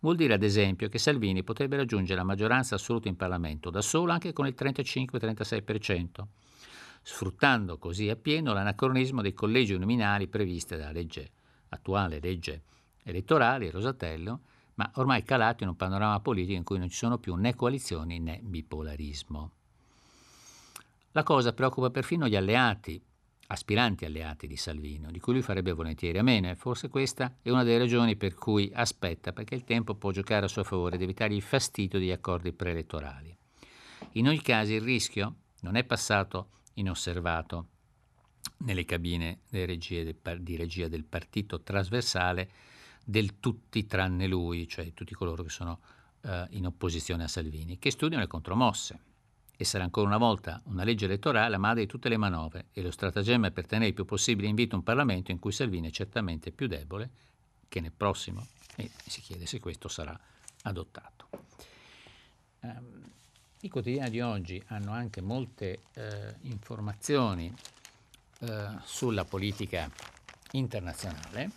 [0.01, 4.13] Vuol dire ad esempio che Salvini potrebbe raggiungere la maggioranza assoluta in Parlamento da solo
[4.13, 6.05] anche con il 35-36%,
[7.03, 11.31] sfruttando così appieno l'anacronismo dei collegi nominali previste dalla legge,
[11.69, 12.63] attuale legge
[13.05, 14.41] elettorale, Rosatello,
[14.75, 18.19] ma ormai calati in un panorama politico in cui non ci sono più né coalizioni
[18.19, 19.51] né bipolarismo.
[21.13, 23.01] La cosa preoccupa perfino gli alleati,
[23.47, 27.51] aspiranti alleati di Salvino, di cui lui farebbe volentieri a meno e forse questa è
[27.51, 31.03] una delle ragioni per cui aspetta, perché il tempo può giocare a suo favore ed
[31.03, 33.37] evitare il fastidio degli accordi preelettorali.
[34.13, 37.69] In ogni caso il rischio non è passato inosservato
[38.59, 42.51] nelle cabine di regia del partito trasversale
[43.05, 45.79] del tutti tranne lui, cioè tutti coloro che sono
[46.23, 48.99] eh, in opposizione a Salvini, che studiano le contromosse.
[49.57, 52.83] E sarà ancora una volta una legge elettorale a madre di tutte le manovre e
[52.83, 55.89] lo stratagemma è per tenere il più possibile in vita un Parlamento in cui Salvini
[55.89, 57.09] è certamente più debole
[57.69, 60.19] che nel prossimo e si chiede se questo sarà
[60.63, 61.29] adottato.
[62.61, 63.03] Um,
[63.61, 67.55] I quotidiani di oggi hanno anche molte eh, informazioni
[68.41, 69.89] eh, sulla politica
[70.53, 71.51] internazionale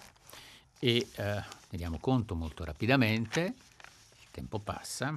[0.80, 1.44] e eh, ne
[1.78, 3.42] diamo conto molto rapidamente,
[4.20, 5.14] il tempo passa.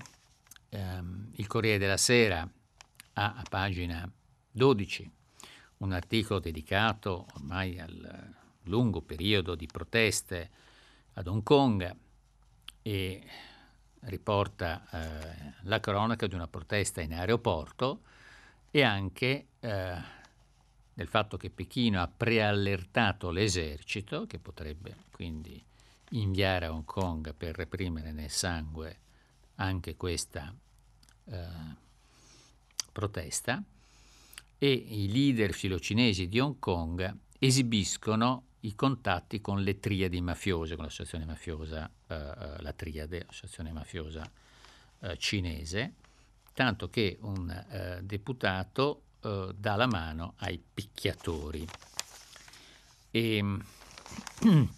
[0.73, 2.49] Um, il Corriere della Sera
[3.15, 4.09] ha a pagina
[4.53, 5.11] 12
[5.79, 10.51] un articolo dedicato ormai al lungo periodo di proteste
[11.15, 11.97] ad Hong Kong
[12.83, 13.23] e
[14.01, 18.03] riporta eh, la cronaca di una protesta in aeroporto
[18.71, 19.95] e anche eh,
[21.01, 25.65] del fatto che Pechino ha preallertato l'esercito, che potrebbe quindi
[26.11, 28.99] inviare a Hong Kong per reprimere nel sangue
[29.55, 30.55] anche questa
[31.25, 31.47] eh,
[32.93, 33.63] protesta,
[34.59, 40.85] e i leader filocinesi di Hong Kong esibiscono i contatti con le triadi mafiose, con
[40.85, 44.31] l'associazione mafiosa, eh, eh la triade, l'associazione mafiosa
[44.99, 45.95] eh, cinese,
[46.53, 51.67] tanto che un eh, deputato eh, dà la mano ai picchiatori.
[53.11, 53.39] E,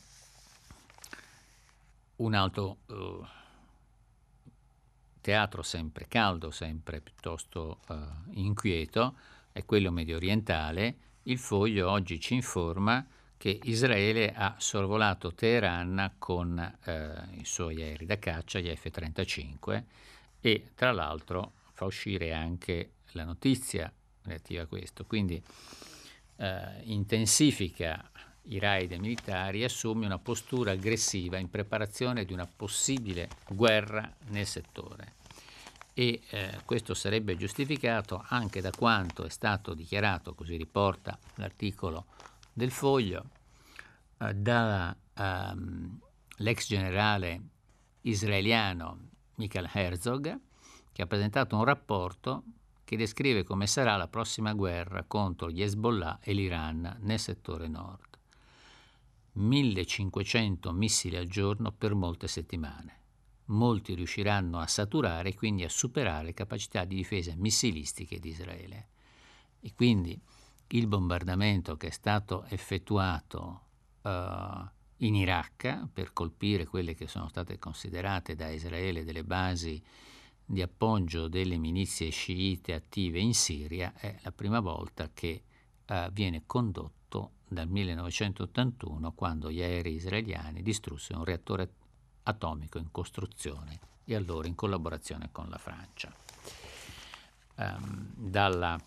[2.17, 3.27] un altro uh,
[5.21, 7.95] teatro sempre caldo, sempre piuttosto uh,
[8.33, 9.17] inquieto,
[9.53, 10.97] è quello medio orientale.
[11.25, 13.07] Il foglio oggi ci informa
[13.43, 19.83] che Israele ha sorvolato Teheran con eh, i suoi aerei da caccia, gli F-35,
[20.41, 23.93] e tra l'altro fa uscire anche la notizia
[24.25, 25.05] relativa a questo.
[25.05, 25.43] Quindi
[26.37, 28.11] eh, intensifica
[28.47, 34.47] i raid militari e assume una postura aggressiva in preparazione di una possibile guerra nel
[34.47, 35.15] settore.
[35.95, 42.07] E eh, questo sarebbe giustificato anche da quanto è stato dichiarato, così riporta l'articolo
[42.53, 43.29] del foglio,
[44.19, 46.01] eh, dall'ex ehm,
[46.67, 47.41] generale
[48.03, 50.39] israeliano Michael Herzog,
[50.93, 52.43] che ha presentato un rapporto
[52.85, 58.19] che descrive come sarà la prossima guerra contro gli Hezbollah e l'Iran nel settore nord.
[59.33, 63.01] 1500 missili al giorno per molte settimane.
[63.47, 68.89] Molti riusciranno a saturare e quindi a superare capacità di difesa missilistiche di Israele.
[69.61, 70.21] E quindi
[70.69, 73.61] il bombardamento che è stato effettuato
[74.03, 74.11] uh,
[74.99, 79.83] in Iraq per colpire quelle che sono state considerate da Israele delle basi
[80.53, 85.45] di appoggio delle milizie sciite attive in Siria è la prima volta che
[85.87, 91.71] uh, viene condotto dal 1981 quando gli aerei israeliani distrussero un reattore
[92.25, 96.15] atomico in costruzione e allora in collaborazione con la Francia.
[97.55, 98.79] Um, dalla,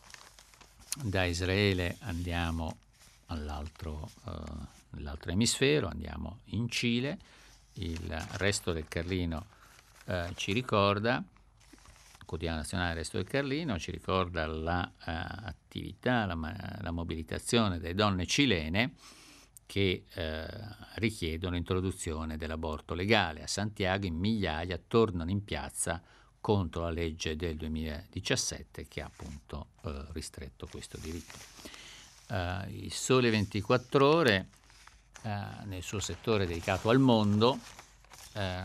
[1.01, 2.77] da Israele andiamo
[3.25, 7.17] all'altro, uh, emisfero, andiamo in Cile,
[7.73, 9.47] il resto del Carlino
[10.05, 11.23] uh, ci ricorda
[12.25, 18.93] quotidiano nazionale Resto del Carlino ci ricorda l'attività, la, la, la, mobilitazione delle donne cilene
[19.65, 20.47] che eh,
[20.95, 23.43] richiedono l'introduzione dell'aborto legale.
[23.43, 26.01] A Santiago in migliaia tornano in piazza
[26.39, 31.37] contro la legge del 2017 che ha appunto eh, ristretto questo diritto.
[32.27, 34.47] Uh, il Sole 24 ore
[35.23, 35.29] uh,
[35.65, 37.59] nel suo settore dedicato al mondo
[38.35, 38.63] eh,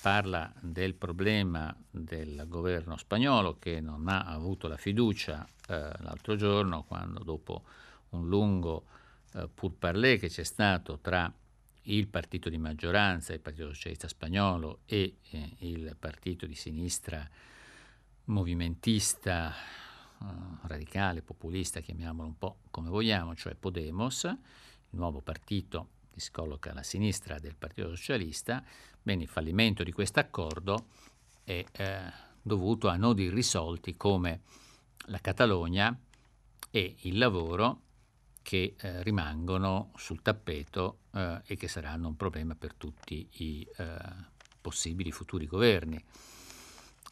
[0.00, 6.82] parla del problema del governo spagnolo che non ha avuto la fiducia eh, l'altro giorno
[6.82, 7.62] quando dopo
[8.10, 8.84] un lungo
[9.34, 11.32] eh, pourparlers che c'è stato tra
[11.86, 17.28] il partito di maggioranza, il Partito Socialista Spagnolo e eh, il partito di sinistra
[18.26, 20.24] movimentista, eh,
[20.66, 24.38] radicale, populista, chiamiamolo un po' come vogliamo, cioè Podemos, il
[24.90, 25.88] nuovo partito
[26.20, 28.64] si colloca alla sinistra del Partito Socialista,
[29.00, 30.86] bene, il fallimento di questo accordo
[31.44, 34.40] è eh, dovuto a nodi irrisolti come
[35.06, 35.96] la Catalogna
[36.70, 37.80] e il lavoro
[38.42, 43.96] che eh, rimangono sul tappeto eh, e che saranno un problema per tutti i, eh,
[44.60, 46.02] possibili futuri governi.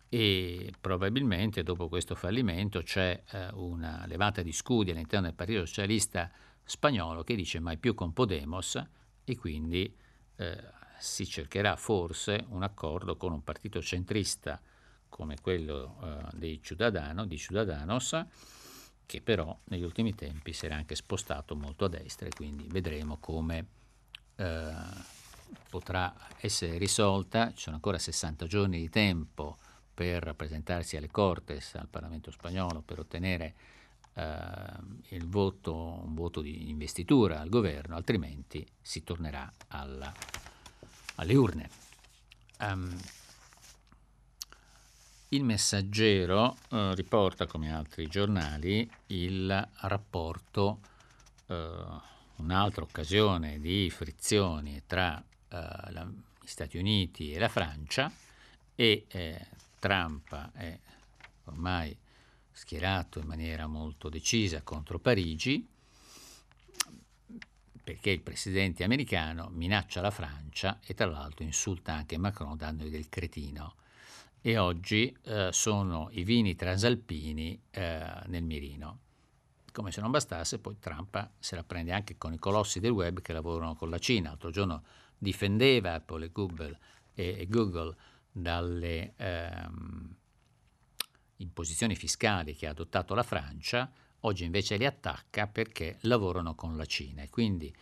[0.08, 6.30] E probabilmente dopo questo fallimento c'è eh, una levata di scudi all'interno del Partito Socialista
[6.70, 8.80] spagnolo che dice mai più con Podemos
[9.24, 9.92] e quindi
[10.36, 10.62] eh,
[11.00, 14.60] si cercherà forse un accordo con un partito centrista
[15.08, 18.24] come quello eh, dei Ciudadano, di Ciudadanos,
[19.04, 23.18] che però negli ultimi tempi si era anche spostato molto a destra e quindi vedremo
[23.18, 23.66] come
[24.36, 24.72] eh,
[25.68, 27.52] potrà essere risolta.
[27.52, 29.58] Ci sono ancora 60 giorni di tempo
[29.92, 33.54] per presentarsi alle Cortes, al Parlamento spagnolo, per ottenere
[34.14, 40.12] eh, il voto, un voto di investitura al governo, altrimenti si tornerà alla,
[41.16, 41.70] alle urne.
[42.60, 42.96] Um,
[45.32, 50.80] il messaggero eh, riporta, come altri giornali, il rapporto,
[51.46, 56.04] eh, un'altra occasione di frizioni tra eh, la,
[56.40, 58.10] gli Stati Uniti e la Francia
[58.74, 59.46] e eh,
[59.78, 60.78] Trump è
[61.44, 61.96] ormai
[62.60, 65.66] schierato in maniera molto decisa contro Parigi
[67.82, 73.08] perché il presidente americano minaccia la Francia e tra l'altro insulta anche Macron dandogli del
[73.08, 73.76] cretino
[74.42, 78.98] e oggi eh, sono i vini transalpini eh, nel mirino.
[79.72, 83.22] Come se non bastasse, poi Trump se la prende anche con i colossi del web
[83.22, 84.28] che lavorano con la Cina.
[84.28, 84.82] L'altro giorno
[85.16, 86.78] difendeva Apple e Google,
[87.14, 87.96] e, e Google
[88.30, 90.16] dalle ehm,
[91.40, 96.86] imposizioni fiscali che ha adottato la Francia, oggi invece li attacca perché lavorano con la
[96.86, 97.74] Cina e quindi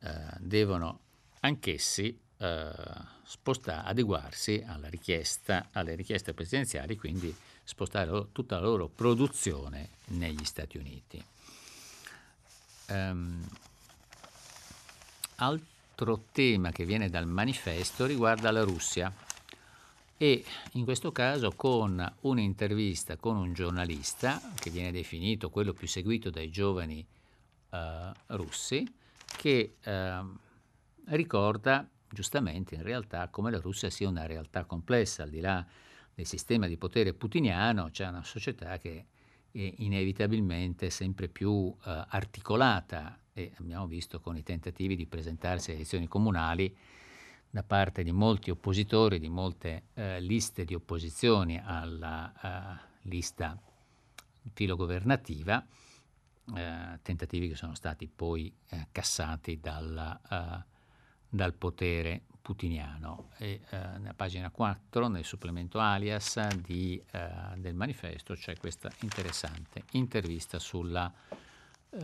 [0.00, 1.00] eh, devono
[1.40, 2.72] anch'essi eh,
[3.24, 11.24] spostare, adeguarsi alle richieste presidenziali, quindi spostare tutta la loro produzione negli Stati Uniti.
[12.88, 13.46] Um,
[15.36, 19.14] altro tema che viene dal manifesto riguarda la Russia
[20.22, 26.28] e in questo caso con un'intervista con un giornalista che viene definito quello più seguito
[26.28, 27.02] dai giovani
[27.70, 27.76] uh,
[28.26, 28.86] russi
[29.38, 30.38] che uh,
[31.06, 35.66] ricorda giustamente in realtà come la Russia sia una realtà complessa, al di là
[36.14, 39.06] del sistema di potere putiniano, c'è una società che
[39.50, 45.78] è inevitabilmente sempre più eh, articolata e abbiamo visto con i tentativi di presentarsi alle
[45.78, 46.76] elezioni comunali
[47.50, 53.60] da parte di molti oppositori, di molte eh, liste di opposizioni alla uh, lista
[54.52, 55.66] filogovernativa,
[56.56, 60.70] eh, tentativi che sono stati poi eh, cassati dalla uh,
[61.30, 63.30] dal potere putiniano.
[63.38, 69.84] E, eh, nella pagina 4, nel supplemento alias di, eh, del manifesto, c'è questa interessante
[69.92, 71.10] intervista sulla
[71.90, 71.98] eh,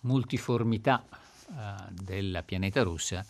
[0.00, 3.24] multiformità eh, del pianeta Russia,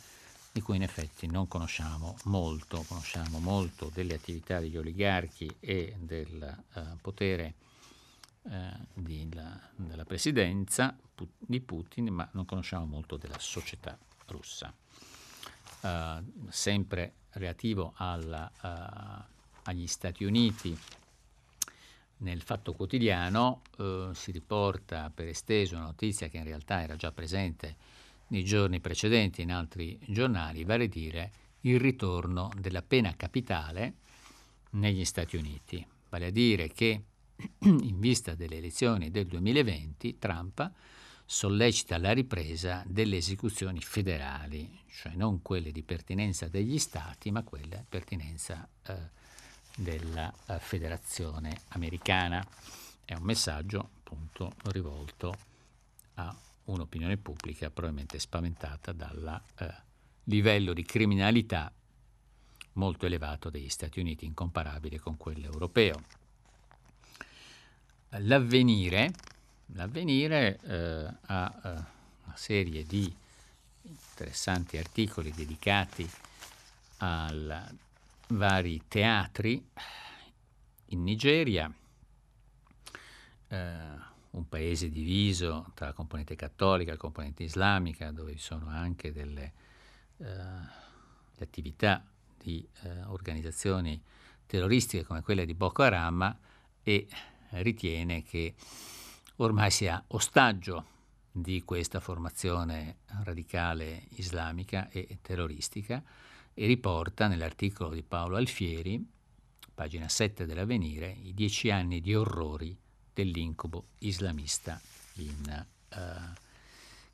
[0.53, 6.43] di cui in effetti non conosciamo molto, conosciamo molto delle attività degli oligarchi e del
[6.75, 7.55] eh, potere
[8.51, 10.97] eh, di, la, della presidenza
[11.39, 13.97] di Putin, ma non conosciamo molto della società
[14.27, 14.73] russa.
[15.81, 19.25] Eh, sempre relativo alla, uh,
[19.65, 20.77] agli Stati Uniti,
[22.19, 27.13] nel Fatto Quotidiano uh, si riporta per esteso una notizia che in realtà era già
[27.13, 27.77] presente
[28.29, 33.95] nei giorni precedenti in altri giornali, vale dire il ritorno della pena capitale
[34.71, 35.85] negli Stati Uniti.
[36.09, 37.03] Vale a dire che
[37.61, 40.71] in vista delle elezioni del 2020 Trump
[41.25, 47.77] sollecita la ripresa delle esecuzioni federali, cioè non quelle di pertinenza degli Stati, ma quelle
[47.77, 48.95] di pertinenza eh,
[49.77, 52.45] della eh, Federazione americana.
[53.05, 55.35] È un messaggio appunto rivolto
[56.15, 56.35] a
[56.73, 59.75] un'opinione pubblica probabilmente spaventata dal eh,
[60.25, 61.73] livello di criminalità
[62.73, 66.01] molto elevato degli Stati Uniti, incomparabile con quello europeo.
[68.11, 69.13] L'avvenire
[69.75, 71.69] L'avvenire eh, ha eh,
[72.25, 73.15] una serie di
[73.83, 76.09] interessanti articoli dedicati
[76.99, 77.33] a
[78.29, 79.63] vari teatri
[80.87, 81.71] in Nigeria,
[83.49, 88.69] eh, un paese diviso tra la componente cattolica e la componente islamica, dove vi sono
[88.69, 89.53] anche delle
[90.19, 90.27] eh,
[91.39, 92.05] attività
[92.37, 94.01] di eh, organizzazioni
[94.47, 96.37] terroristiche come quella di Boko Haram
[96.83, 97.09] e
[97.51, 98.55] ritiene che
[99.37, 100.97] ormai sia ostaggio
[101.31, 106.03] di questa formazione radicale islamica e terroristica
[106.55, 109.07] e riporta nell'articolo di Paolo Alfieri,
[109.73, 112.77] pagina 7 dell'Avvenire, i dieci anni di orrori
[113.19, 114.81] dell'incubo islamista
[115.15, 115.97] in, uh,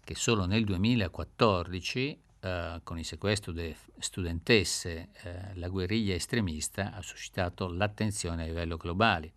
[0.04, 6.92] che solo nel 2014 uh, eh, con il sequestro delle studentesse, eh, la guerriglia estremista
[6.92, 9.32] ha suscitato l'attenzione a livello globale,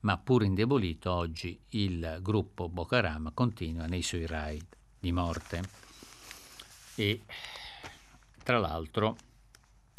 [0.00, 4.64] ma pur indebolito oggi il gruppo Boko Haram continua nei suoi raid
[4.98, 5.60] di morte.
[6.94, 7.20] E
[8.42, 9.18] tra l'altro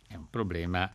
[0.08, 0.92] è un problema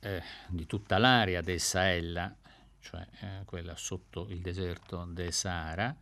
[0.00, 2.36] eh, di tutta l'area del Sahel,
[2.84, 5.96] cioè eh, quella sotto il deserto del Sahara,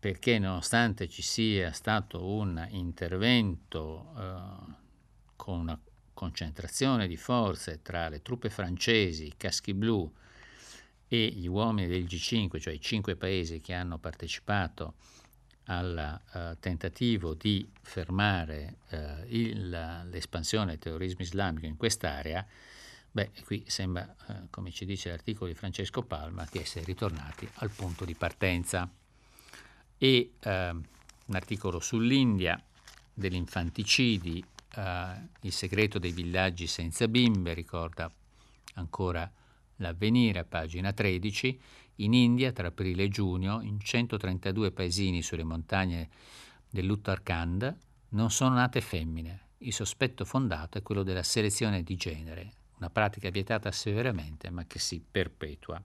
[0.00, 4.72] perché nonostante ci sia stato un intervento eh,
[5.36, 5.78] con una
[6.14, 10.10] concentrazione di forze tra le truppe francesi, i caschi blu
[11.06, 14.94] e gli uomini del G5, cioè i cinque paesi che hanno partecipato
[15.70, 18.96] al uh, tentativo di fermare uh,
[19.26, 19.68] il,
[20.10, 22.44] l'espansione del terrorismo islamico in quest'area,
[23.18, 27.70] beh, qui sembra, uh, come ci dice l'articolo di Francesco Palma, di essere ritornati al
[27.70, 28.88] punto di partenza.
[30.00, 32.62] E eh, un articolo sull'India,
[33.12, 34.44] degli infanticidi,
[34.76, 38.08] eh, il segreto dei villaggi senza bimbe, ricorda
[38.74, 39.28] ancora
[39.76, 41.60] l'avvenire, pagina 13,
[41.96, 46.08] in India tra aprile e giugno, in 132 paesini sulle montagne
[46.70, 47.76] dell'Uttarakhand,
[48.10, 49.46] non sono nate femmine.
[49.58, 54.78] Il sospetto fondato è quello della selezione di genere, una pratica vietata severamente ma che
[54.78, 55.82] si perpetua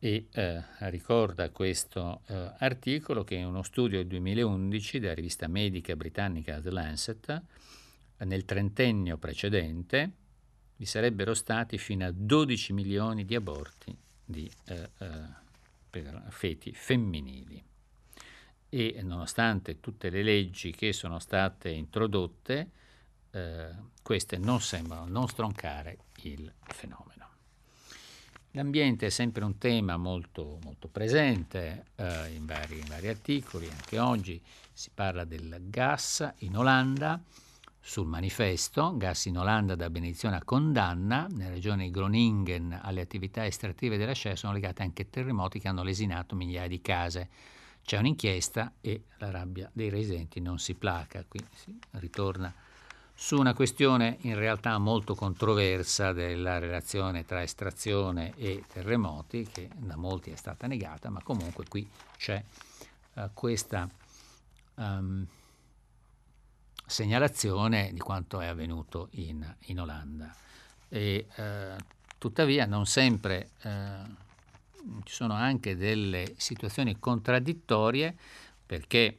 [0.00, 6.60] e eh, ricorda questo eh, articolo che uno studio del 2011 della rivista medica britannica
[6.60, 7.42] The Lancet,
[8.18, 10.12] nel trentennio precedente
[10.76, 15.08] vi sarebbero stati fino a 12 milioni di aborti di, eh, eh,
[15.90, 17.60] per feti femminili.
[18.70, 22.70] E nonostante tutte le leggi che sono state introdotte,
[23.30, 23.70] eh,
[24.02, 27.26] queste non sembrano non stroncare il fenomeno.
[28.52, 33.98] L'ambiente è sempre un tema molto, molto presente eh, in, vari, in, vari, articoli, anche
[33.98, 37.22] oggi si parla del gas in Olanda,
[37.80, 43.46] sul manifesto Gas in Olanda da benedizione a condanna, nella regione di Groningen alle attività
[43.46, 47.28] estrattive della Shell sono legate anche terremoti che hanno lesinato migliaia di case.
[47.82, 52.52] C'è un'inchiesta e la rabbia dei residenti non si placa, qui si ritorna
[53.20, 59.96] su una questione in realtà molto controversa della relazione tra estrazione e terremoti, che da
[59.96, 62.40] molti è stata negata, ma comunque qui c'è
[63.14, 63.88] uh, questa
[64.76, 65.26] um,
[66.86, 70.32] segnalazione di quanto è avvenuto in, in Olanda.
[70.88, 71.76] E, uh,
[72.18, 78.16] tuttavia non sempre uh, ci sono anche delle situazioni contraddittorie
[78.64, 79.18] perché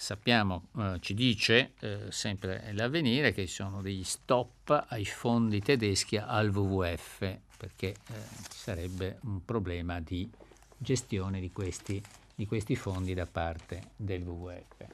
[0.00, 6.16] sappiamo, eh, ci dice eh, sempre l'avvenire che ci sono degli stop ai fondi tedeschi
[6.16, 7.96] al WWF perché eh,
[8.50, 10.28] ci sarebbe un problema di
[10.78, 12.02] gestione di questi,
[12.34, 14.86] di questi fondi da parte del WWF.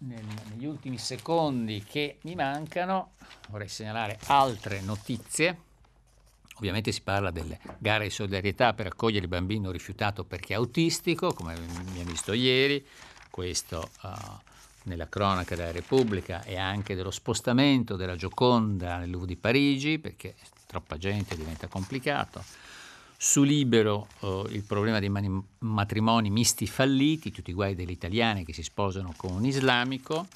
[0.00, 3.12] Nel, negli ultimi secondi che mi mancano
[3.48, 5.67] vorrei segnalare altre notizie
[6.58, 11.54] Ovviamente si parla delle gare di solidarietà per accogliere il bambino rifiutato perché autistico, come
[11.54, 12.84] abbiamo visto ieri,
[13.30, 14.08] questo uh,
[14.84, 20.34] nella cronaca della Repubblica e anche dello spostamento della Gioconda nel Louvre di Parigi, perché
[20.66, 22.42] troppa gente diventa complicato.
[23.16, 28.44] Su Libero uh, il problema dei mani- matrimoni misti falliti, tutti i guai degli italiani
[28.44, 30.26] che si sposano con un islamico.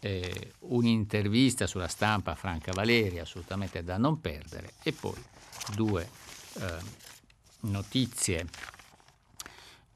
[0.00, 5.20] Eh, un'intervista sulla stampa a Franca Valeri assolutamente da non perdere e poi
[5.74, 6.08] due
[6.60, 6.76] eh,
[7.60, 8.46] notizie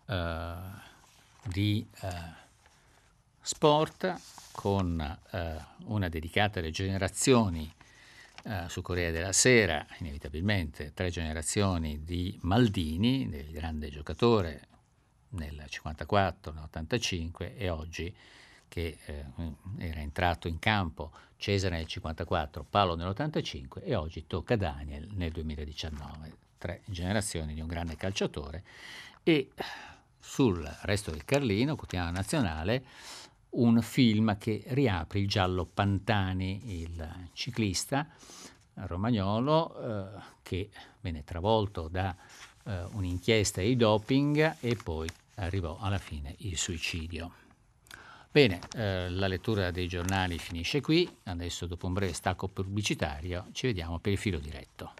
[0.06, 0.54] eh,
[1.44, 2.08] di eh,
[3.40, 5.00] sport con
[5.30, 7.72] eh, una dedicata alle generazioni
[8.44, 14.66] Uh, su Corriere della Sera, inevitabilmente tre generazioni di Maldini, del grande giocatore
[15.28, 18.12] nel 54, nell'85 e oggi
[18.72, 19.24] che eh,
[19.76, 26.36] era entrato in campo Cesare nel 54, Paolo nell'85 e oggi tocca Daniel nel 2019.
[26.56, 28.64] Tre generazioni di un grande calciatore
[29.22, 29.50] e
[30.18, 32.82] sul resto del Carlino, quotidiano nazionale,
[33.50, 38.08] un film che riapre il giallo Pantani, il ciclista
[38.72, 40.70] romagnolo eh, che
[41.02, 42.16] venne travolto da
[42.64, 47.41] eh, un'inchiesta di doping e poi arrivò alla fine il suicidio.
[48.32, 53.66] Bene, eh, la lettura dei giornali finisce qui, adesso dopo un breve stacco pubblicitario ci
[53.66, 54.94] vediamo per il filo diretto.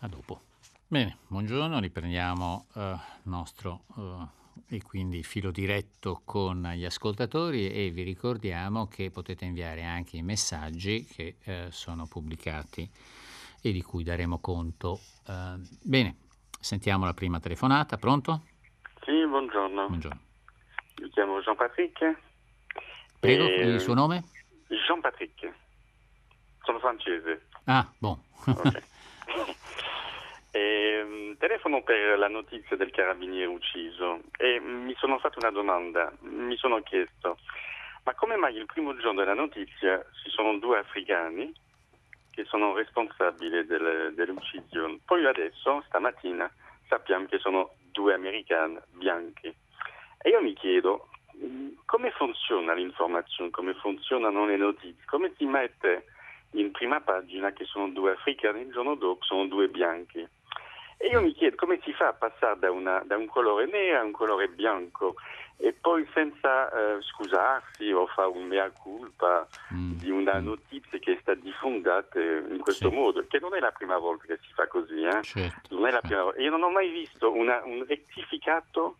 [0.00, 0.42] A dopo.
[0.86, 7.88] Bene, buongiorno, riprendiamo il eh, nostro eh, e quindi filo diretto con gli ascoltatori e
[7.88, 12.86] vi ricordiamo che potete inviare anche i messaggi che eh, sono pubblicati
[13.62, 14.98] e di cui daremo conto.
[15.26, 16.16] Eh, bene,
[16.60, 18.42] sentiamo la prima telefonata, pronto?
[19.06, 19.86] Sì, buongiorno.
[19.86, 20.20] Buongiorno.
[21.00, 22.32] mi chiamo Jean-Patrick.
[23.24, 23.62] Prego, e...
[23.62, 24.22] il suo nome?
[24.68, 25.50] Jean-Patrick.
[26.62, 27.46] Sono francese.
[27.64, 28.20] Ah, buon.
[28.46, 28.82] Okay.
[30.52, 36.12] e, telefono per la notizia del carabiniere ucciso e mi sono fatto una domanda.
[36.20, 37.38] Mi sono chiesto,
[38.04, 41.50] ma come mai il primo giorno della notizia ci sono due africani
[42.30, 44.98] che sono responsabili delle, dell'uccisione?
[45.02, 46.50] Poi adesso, stamattina,
[46.88, 49.46] sappiamo che sono due americani bianchi.
[50.18, 51.08] E io mi chiedo
[51.84, 56.06] come funziona l'informazione, come funzionano le notizie, come si mette
[56.52, 60.26] in prima pagina che sono due africani, il giorno dopo sono due bianchi.
[60.96, 64.00] E io mi chiedo come si fa a passare da, una, da un colore nero
[64.00, 65.16] a un colore bianco
[65.56, 69.92] e poi senza eh, scusarsi o fare un mea culpa mm.
[69.92, 70.44] di una mm.
[70.44, 72.94] notizia che è stata diffondata in questo sì.
[72.94, 75.02] modo, che non è la prima volta che si fa così.
[75.02, 75.22] Eh?
[75.22, 75.74] Certo.
[75.74, 76.40] Non è la prima volta.
[76.40, 78.96] Io non ho mai visto una, un rettificato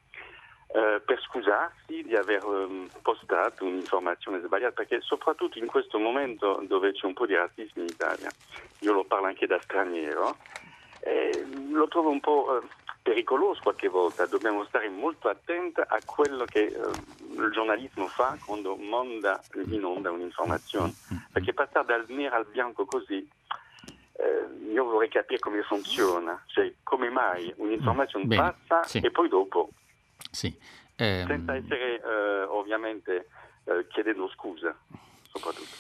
[0.69, 6.93] eh, per scusarsi di aver um, postato un'informazione sbagliata, perché soprattutto in questo momento dove
[6.93, 8.31] c'è un po' di razzismo in Italia,
[8.81, 10.37] io lo parlo anche da straniero,
[11.01, 12.67] eh, lo trovo un po' eh,
[13.03, 16.81] pericoloso qualche volta, dobbiamo stare molto attenti a quello che eh,
[17.37, 19.41] il giornalismo fa quando manda
[19.71, 20.93] in onda un'informazione,
[21.31, 23.29] perché passare dal nero al bianco così
[24.17, 28.99] eh, io vorrei capire come funziona, cioè come mai un'informazione Bene, passa sì.
[28.99, 29.71] e poi dopo
[30.35, 30.55] sì.
[30.97, 31.27] Ehm...
[31.27, 33.29] Senza essere eh, ovviamente
[33.65, 34.77] eh, chiedendo scusa,
[35.31, 35.75] soprattutto.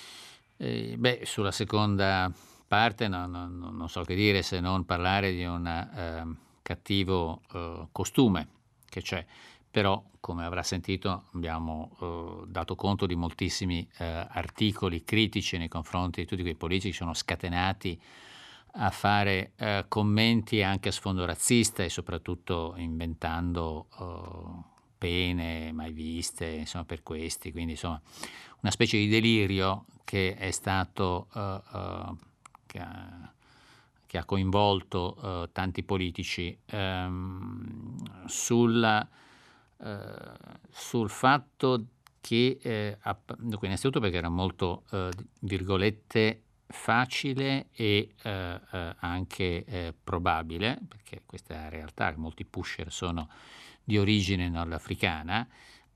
[0.56, 2.32] Eh, beh, sulla seconda
[2.66, 7.42] parte no, no, no, non so che dire se non parlare di un ehm, cattivo
[7.52, 8.48] eh, costume
[8.88, 9.24] che c'è,
[9.70, 16.20] però come avrà sentito abbiamo eh, dato conto di moltissimi eh, articoli critici nei confronti
[16.20, 18.00] di tutti quei politici che sono scatenati
[18.76, 24.64] a fare eh, commenti anche a sfondo razzista e soprattutto inventando uh,
[24.98, 28.00] pene mai viste insomma, per questi, quindi insomma
[28.60, 32.16] una specie di delirio che è stato uh, uh,
[32.66, 33.32] che, ha,
[34.06, 36.56] che, ha, coinvolto tanti politici.
[36.72, 37.96] Um,
[38.26, 39.06] sulla,
[40.70, 41.84] sul fatto
[42.20, 42.98] che, eh,
[43.38, 44.84] dunque, innanzitutto perché era molto,
[45.40, 52.90] virgolette, facile e eh, eh, anche eh, probabile, perché questa è la realtà, molti pusher
[52.90, 53.28] sono
[53.82, 55.46] di origine nordafricana,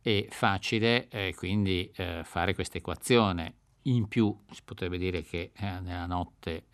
[0.01, 3.55] è facile eh, quindi eh, fare questa equazione.
[3.83, 6.65] In più si potrebbe dire che eh, nella notte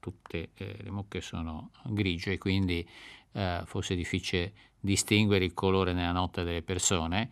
[0.00, 2.88] tutte le mucche sono grigie, quindi
[3.64, 7.30] forse è difficile distinguere il colore nella notte delle persone.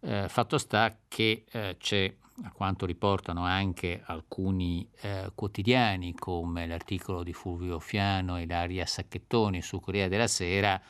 [0.00, 1.44] fatto sta che
[1.78, 8.86] c'è a quanto riportano anche alcuni eh, quotidiani come l'articolo di Fulvio Fiano e Daria
[8.86, 10.80] Sacchettoni su Corriere della Sera,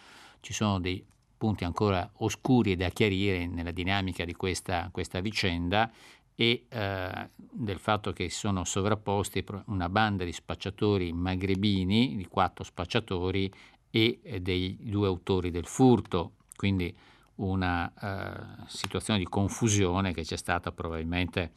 [0.40, 1.04] ci sono dei
[1.36, 5.90] punti ancora oscuri da chiarire nella dinamica di questa, questa vicenda
[6.34, 13.52] e eh, del fatto che sono sovrapposti una banda di spacciatori magrebini, di quattro spacciatori
[13.90, 16.32] e eh, dei due autori del furto.
[16.54, 16.94] Quindi
[17.38, 21.52] una uh, situazione di confusione che c'è stata probabilmente,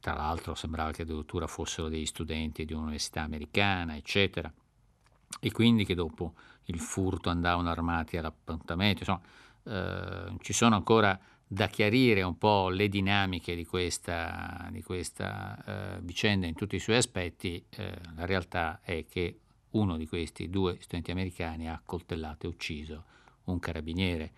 [0.00, 4.52] tra l'altro sembrava che addirittura fossero degli studenti di un'università americana, eccetera,
[5.40, 6.34] e quindi che dopo
[6.64, 12.88] il furto andavano armati all'appuntamento, insomma, uh, ci sono ancora da chiarire un po' le
[12.88, 17.64] dinamiche di questa, di questa uh, vicenda in tutti i suoi aspetti,
[18.16, 19.38] la realtà è che
[19.70, 23.04] uno di questi due studenti americani ha coltellato e ucciso
[23.44, 24.32] un carabiniere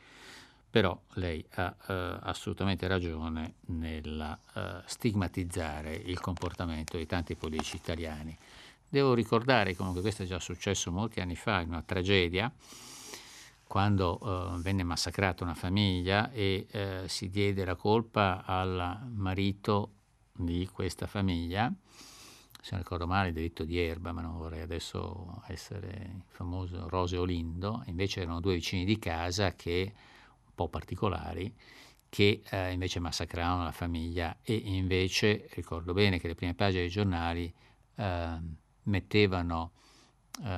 [0.71, 8.37] però lei ha eh, assolutamente ragione nel eh, stigmatizzare il comportamento di tanti politici italiani.
[8.89, 12.53] Devo ricordare, comunque questo è già successo molti anni fa, in una tragedia,
[13.67, 19.93] quando eh, venne massacrata una famiglia e eh, si diede la colpa al marito
[20.33, 21.73] di questa famiglia,
[22.61, 26.89] se non ricordo male, il delitto di Erba, ma non vorrei adesso essere il famoso
[26.89, 29.93] Rose Olindo, invece erano due vicini di casa che
[30.57, 31.55] po' particolari
[32.09, 36.91] che eh, invece massacravano la famiglia e invece ricordo bene che le prime pagine dei
[36.91, 37.53] giornali
[37.95, 38.39] eh,
[38.85, 39.73] mettevano
[40.43, 40.49] eh,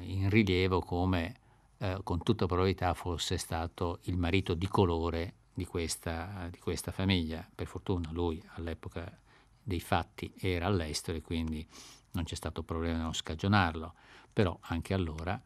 [0.00, 1.36] in rilievo come
[1.78, 7.46] eh, con tutta probabilità fosse stato il marito di colore di questa, di questa famiglia.
[7.54, 9.18] Per fortuna lui all'epoca
[9.62, 11.66] dei fatti era all'estero e quindi
[12.12, 13.94] non c'è stato problema di non scagionarlo,
[14.32, 15.40] però anche allora,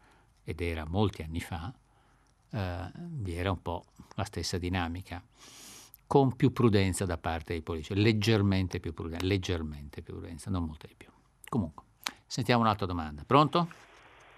[0.44, 1.72] ed era molti anni fa,
[2.52, 3.84] eh, vi era un po'
[4.14, 5.22] la stessa dinamica,
[6.06, 10.86] con più prudenza da parte dei politici, leggermente più prudenza, leggermente più prudenza, non molto
[10.86, 11.08] di più.
[11.48, 11.84] Comunque,
[12.26, 13.22] sentiamo un'altra domanda.
[13.26, 13.68] Pronto?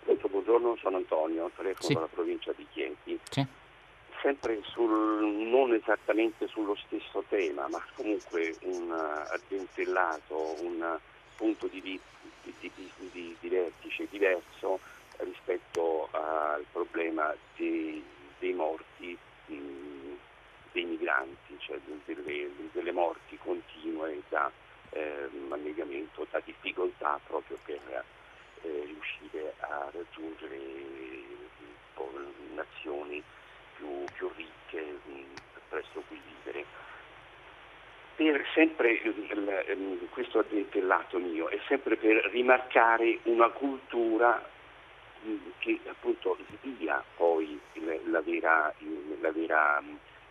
[0.04, 1.94] Pronto, buongiorno, sono Antonio, telefono sì.
[1.94, 3.18] dalla provincia di Chieti.
[3.30, 3.46] Sì.
[4.20, 10.98] sempre sul, non esattamente sullo stesso tema, ma comunque un addentellato, un
[11.36, 12.00] punto di, di,
[12.42, 12.70] di,
[13.12, 14.80] di, di vertice diverso
[15.22, 18.02] rispetto al problema dei,
[18.38, 19.16] dei morti
[19.46, 20.14] mh,
[20.72, 24.50] dei migranti, cioè delle, delle morti continue da
[24.90, 28.04] eh, annegamento, da difficoltà proprio per
[28.62, 30.58] eh, riuscire a raggiungere
[32.54, 33.22] nazioni
[33.76, 34.98] più, più ricche
[35.68, 36.64] presso cui vivere.
[38.16, 39.00] Per sempre
[40.10, 44.46] questo addentellato mio è sempre per rimarcare una cultura
[45.58, 47.58] che appunto svia poi
[48.06, 48.72] la vera,
[49.20, 49.82] la vera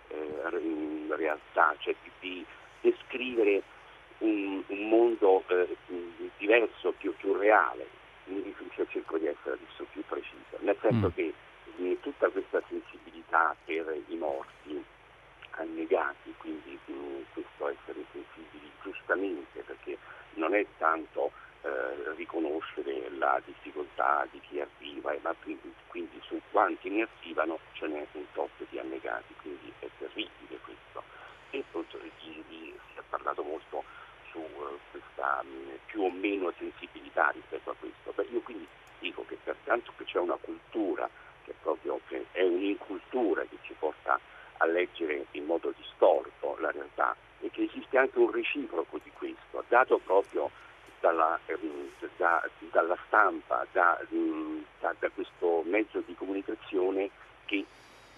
[0.07, 2.45] eh, realtà, cioè di,
[2.81, 3.61] descrivere
[4.19, 5.77] un, un mondo eh,
[6.37, 7.97] diverso, più, più reale.
[8.25, 8.53] Mi
[8.91, 11.11] cerco di essere adesso più preciso, nel senso mm.
[11.15, 11.33] che
[11.77, 14.83] eh, tutta questa sensibilità per i morti
[15.51, 19.97] annegati, quindi mm, questo essere sensibili giustamente, perché
[20.35, 21.31] non è tanto
[21.61, 25.35] eh, riconoscere la difficoltà di chi arriva, ma
[25.89, 31.03] quindi su quanti ne arrivano ce n'è un tot di annegati, quindi è terribile questo.
[31.49, 32.43] E appunto si
[32.95, 33.83] è parlato molto
[34.31, 38.13] su uh, questa mh, più o meno sensibilità rispetto a questo.
[38.31, 38.67] Io quindi
[38.99, 41.09] dico che pertanto che c'è una cultura
[41.43, 44.19] che proprio che è un'incultura che ci porta
[44.57, 49.63] a leggere in modo distorto la realtà e che esiste anche un reciproco di questo,
[49.67, 50.51] dato proprio
[50.99, 57.09] dalla, ehm, da, dalla stampa, da, mm, da, da, questo mezzo di comunicazione
[57.45, 57.65] che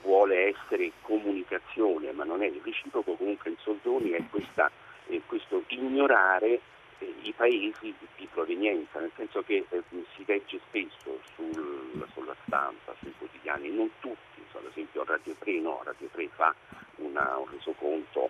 [0.01, 4.69] vuole essere comunicazione, ma non è il reciproco, comunque in soldoni è questa,
[5.07, 6.59] eh, questo ignorare
[6.99, 9.83] eh, i paesi di provenienza, nel senso che eh,
[10.15, 15.59] si legge spesso sul, sulla stampa, sui quotidiani, non tutti, so, ad esempio Radio 3
[15.59, 16.53] no, Radio 3 fa
[16.97, 18.29] una, un resoconto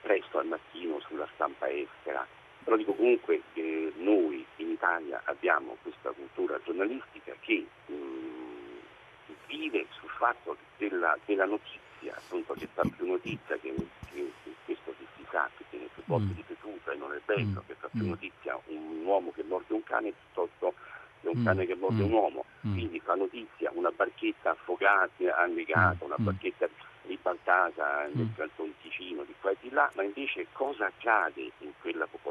[0.00, 2.26] presto al mattino sulla stampa estera,
[2.64, 9.86] però dico comunque che noi in Italia abbiamo questa cultura giornalistica che mh, mm, vive
[10.00, 13.74] sul fatto della, della, notizia, appunto che fa più notizia che,
[14.10, 16.36] che, che questo che si sa, che viene più volte mm.
[16.36, 17.66] ripetuto e non è bello, mm.
[17.66, 18.08] che fa più mm.
[18.08, 20.74] notizia un uomo che morde un cane piuttosto
[21.20, 26.16] che un cane che morde un uomo, quindi fa notizia una barchetta affogata, annegata, una
[26.18, 26.68] barchetta
[27.06, 28.34] ribaltata nel mm.
[28.36, 32.23] canton Ticino, di qua e di là, ma invece cosa accade in quella popolazione?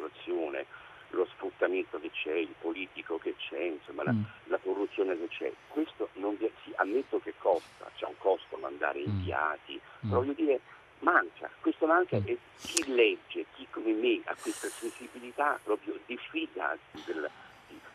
[1.09, 4.24] Lo sfruttamento che c'è, il politico che c'è, insomma, la, mm.
[4.45, 5.53] la, corruzione che c'è.
[5.67, 9.05] Questo non vi, sì, ammetto che costa, c'è un costo mandare mm.
[9.05, 10.09] inviati, mm.
[10.09, 10.59] però voglio dire
[11.03, 12.24] manca, questo manca mm.
[12.26, 17.30] e chi legge, chi come me ha questa sensibilità proprio diffida del,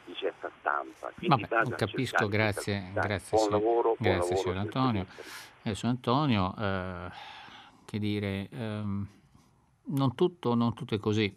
[0.05, 1.11] di, certa stampa.
[1.17, 5.07] Quindi Vabbè, capisco, grazie, grazie, buon lavoro, buon grazie lavoro signor Antonio.
[5.63, 7.11] Adesso Antonio, eh,
[7.85, 9.07] che dire, ehm,
[9.85, 11.35] non, tutto, non, tutto, è così.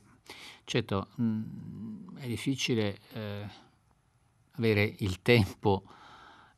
[0.64, 3.48] Certo, mh, mm, è difficile eh,
[4.54, 5.84] avere il tempo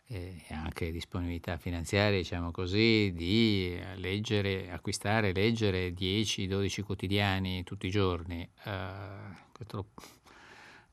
[0.07, 8.47] e anche disponibilità finanziaria, diciamo così, di leggere, acquistare, leggere 10-12 quotidiani tutti i giorni.
[8.63, 9.87] Eh, questo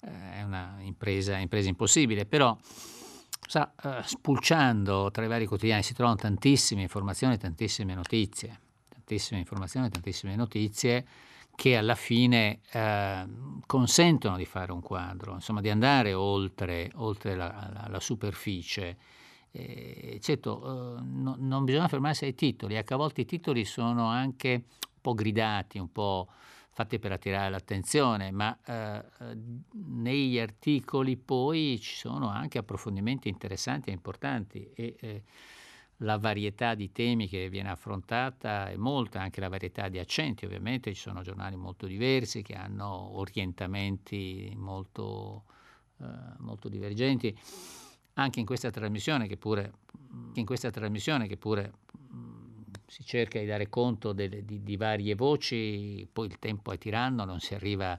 [0.01, 2.57] è una impresa, impresa impossibile, però
[3.47, 8.59] sa, uh, spulciando tra i vari quotidiani si trovano tantissime informazioni, tantissime notizie,
[8.89, 11.07] tantissime informazioni, tantissime notizie
[11.61, 13.27] che alla fine eh,
[13.67, 18.97] consentono di fare un quadro, insomma di andare oltre, oltre la, la, la, superficie.
[19.51, 24.07] Eh, certo, eh, no, non bisogna fermarsi ai titoli, ecco, a volte i titoli sono
[24.07, 26.29] anche un po' gridati, un po'
[26.71, 29.05] fatti per attirare l'attenzione, ma eh,
[29.85, 35.23] negli articoli poi ci sono anche approfondimenti interessanti e importanti e eh,
[36.03, 40.95] la varietà di temi che viene affrontata è molta, anche la varietà di accenti ovviamente,
[40.95, 45.45] ci sono giornali molto diversi che hanno orientamenti molto,
[46.01, 46.05] eh,
[46.39, 47.37] molto divergenti.
[48.15, 49.73] Anche in questa trasmissione che pure,
[50.71, 51.73] trasmissione che pure
[52.87, 57.25] si cerca di dare conto delle, di, di, varie voci, poi il tempo è tiranno,
[57.25, 57.99] non si arriva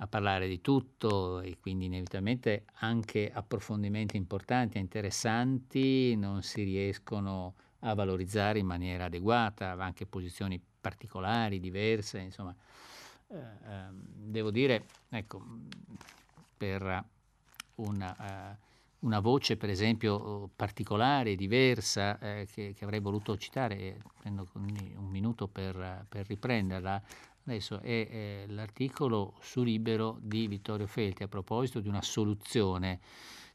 [0.00, 7.54] a parlare di tutto e quindi inevitabilmente anche approfondimenti importanti e interessanti non si riescono
[7.80, 12.54] a valorizzare in maniera adeguata, anche posizioni particolari, diverse, insomma.
[13.30, 15.42] Eh, ehm, devo dire, ecco,
[16.56, 17.04] per
[17.76, 18.52] una...
[18.52, 18.66] Eh,
[19.00, 25.46] una voce per esempio particolare, diversa, eh, che, che, avrei voluto citare, prendo un minuto
[25.46, 27.00] per, per riprenderla,
[27.52, 33.00] adesso è, è, l'articolo su Libero di Vittorio Felti a proposito di una soluzione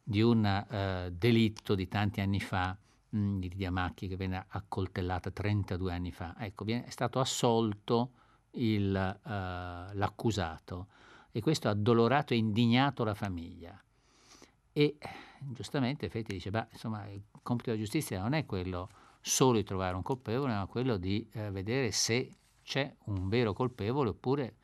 [0.03, 2.77] di un uh, delitto di tanti anni fa
[3.09, 6.35] mh, di Lidia Macchi che venne accoltellata 32 anni fa.
[6.37, 8.11] Ecco, viene, è stato assolto
[8.51, 10.87] il, uh, l'accusato
[11.31, 13.81] e questo ha addolorato e indignato la famiglia.
[14.71, 14.97] E
[15.39, 18.89] giustamente Feti dice, beh, insomma, il compito della giustizia non è quello
[19.21, 22.29] solo di trovare un colpevole, ma quello di eh, vedere se
[22.63, 24.55] c'è un vero colpevole oppure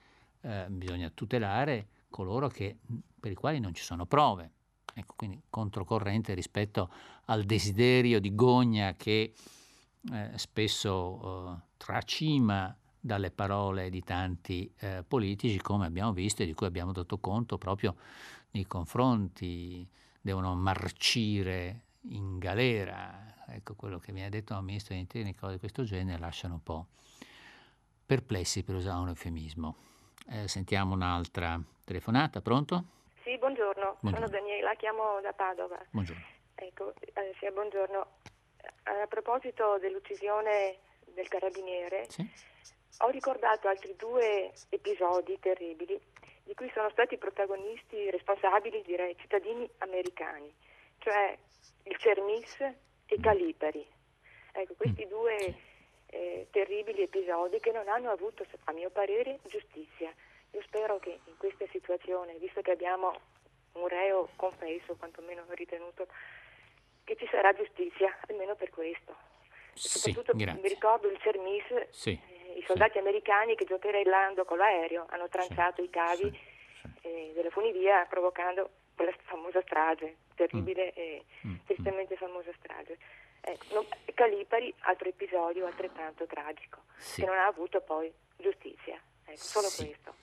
[0.41, 2.77] eh, bisogna tutelare coloro che,
[3.19, 4.51] per i quali non ci sono prove.
[4.93, 6.91] Ecco, quindi controcorrente rispetto
[7.25, 9.33] al desiderio di gogna che
[10.11, 16.53] eh, spesso eh, tracima dalle parole di tanti eh, politici, come abbiamo visto e di
[16.53, 17.95] cui abbiamo dato conto proprio
[18.51, 19.87] nei confronti,
[20.19, 23.45] devono marcire in galera.
[23.47, 26.63] Ecco, quello che viene detto dal ministro degli interni, cose di questo genere, lasciano un
[26.63, 26.87] po'
[28.09, 29.75] perplessi per usare un eufemismo.
[30.31, 32.85] Eh, sentiamo un'altra telefonata, pronto?
[33.21, 33.97] Sì, buongiorno.
[33.99, 34.25] buongiorno.
[34.25, 35.77] sono Daniela, chiamo da Padova.
[35.91, 36.25] Buongiorno.
[36.55, 37.99] Ecco, eh, sì, buongiorno.
[39.03, 40.79] A proposito dell'uccisione
[41.13, 42.27] del carabiniere, sì?
[43.01, 46.01] ho ricordato altri due episodi terribili
[46.45, 50.51] di cui sono stati protagonisti responsabili, direi, cittadini americani,
[50.97, 51.37] cioè
[51.83, 52.57] il Cermis
[53.05, 53.85] e Calipari.
[54.51, 55.09] Ecco, questi mm.
[55.09, 55.55] due
[56.09, 60.11] eh, terribili episodi che non hanno avuto, a mio parere, giustizia.
[60.51, 63.13] Io spero che in questa situazione, visto che abbiamo
[63.73, 66.07] un reo confesso, quantomeno ritenuto,
[67.03, 69.15] che ci sarà giustizia, almeno per questo.
[69.73, 70.61] Sì, soprattutto grazie.
[70.61, 72.97] mi ricordo il Cermis, sì, eh, i soldati sì.
[72.97, 76.37] americani che giocherellando con l'aereo hanno tranciato i cavi
[77.01, 80.99] eh, della funivia provocando quella famosa strage, terribile mm.
[80.99, 81.55] e mm.
[81.65, 82.97] tristemente famosa strage.
[83.49, 86.83] Eh, Calipari, altro episodio altrettanto tragico,
[87.15, 89.01] che non ha avuto poi giustizia.
[89.23, 90.13] Ecco, solo questo.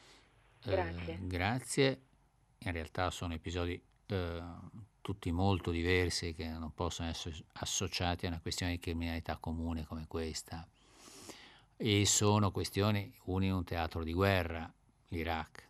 [0.63, 1.13] Grazie.
[1.15, 2.01] Eh, grazie.
[2.59, 4.43] In realtà sono episodi eh,
[5.01, 10.07] tutti molto diversi che non possono essere associati a una questione di criminalità comune come
[10.07, 10.67] questa.
[11.77, 14.73] E sono questioni, uno in un teatro di guerra,
[15.09, 15.69] l'Iraq,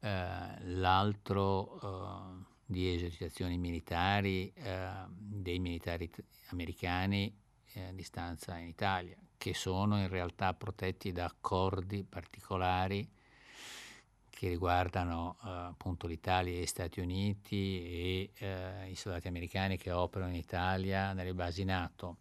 [0.00, 7.32] eh, l'altro eh, di esercitazioni militari eh, dei militari t- americani
[7.76, 13.08] a distanza in Italia, che sono in realtà protetti da accordi particolari
[14.42, 19.92] che riguardano uh, appunto l'Italia e gli Stati Uniti e uh, i soldati americani che
[19.92, 22.16] operano in Italia nelle basi NATO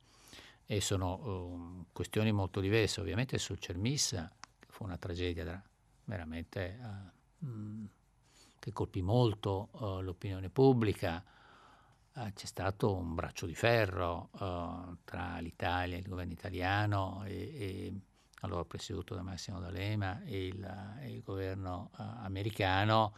[0.67, 3.01] e sono uh, questioni molto diverse.
[3.01, 4.31] Ovviamente sul Cermissa,
[4.67, 5.59] fu una tragedia
[6.03, 6.77] veramente
[7.39, 7.85] mh, mm,
[8.61, 9.69] che colpì molto
[10.01, 11.21] l'opinione pubblica,
[12.13, 14.29] c'è stato un braccio di ferro
[15.03, 17.93] tra l'Italia, il governo italiano e, e
[18.41, 23.15] allora presieduto da Massimo D'Alema e il, il governo uh, americano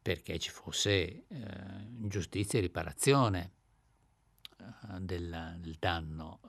[0.00, 3.52] perché ci fosse uh, giustizia e riparazione
[4.58, 6.40] uh, del, del, danno.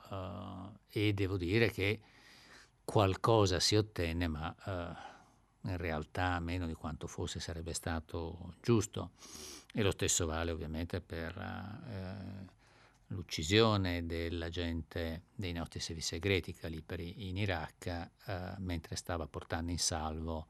[0.90, 2.02] E devo dire che
[2.84, 4.56] qualcosa si ottenne ma
[5.66, 9.12] in realtà meno di quanto fosse sarebbe stato giusto.
[9.74, 11.38] E lo stesso vale ovviamente per
[13.08, 18.10] l'uccisione dell'agente dei nostri servizi segreti Calipari in Iraq eh,
[18.58, 20.48] mentre stava portando in salvo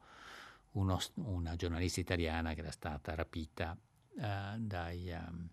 [0.72, 3.76] uno, una giornalista italiana che era stata rapita
[4.18, 5.48] eh, dai, um,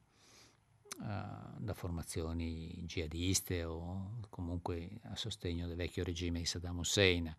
[0.95, 7.35] da formazioni jihadiste o comunque a sostegno del vecchio regime di Saddam Hussein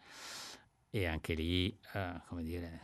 [0.95, 2.83] e anche lì, uh, come dire,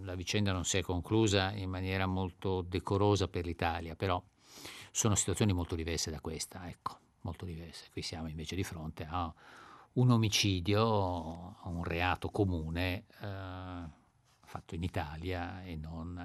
[0.00, 4.22] la vicenda non si è conclusa in maniera molto decorosa per l'Italia, però
[4.90, 7.88] sono situazioni molto diverse da questa, ecco, molto diverse.
[7.92, 9.30] Qui siamo invece di fronte a
[9.92, 13.84] un omicidio, a un reato comune eh,
[14.40, 16.18] fatto in Italia e non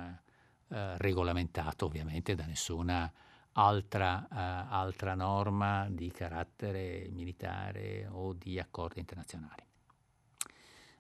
[0.70, 3.12] eh, regolamentato ovviamente da nessuna
[3.52, 4.28] altra, eh,
[4.70, 9.65] altra norma di carattere militare o di accordi internazionali.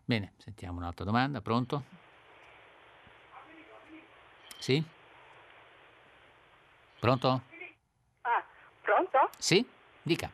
[0.07, 1.81] Bene, sentiamo un'altra domanda, pronto?
[4.59, 4.83] Sì?
[6.99, 7.41] Pronto?
[8.81, 9.29] Pronto?
[9.39, 9.67] Sì,
[10.03, 10.29] dica.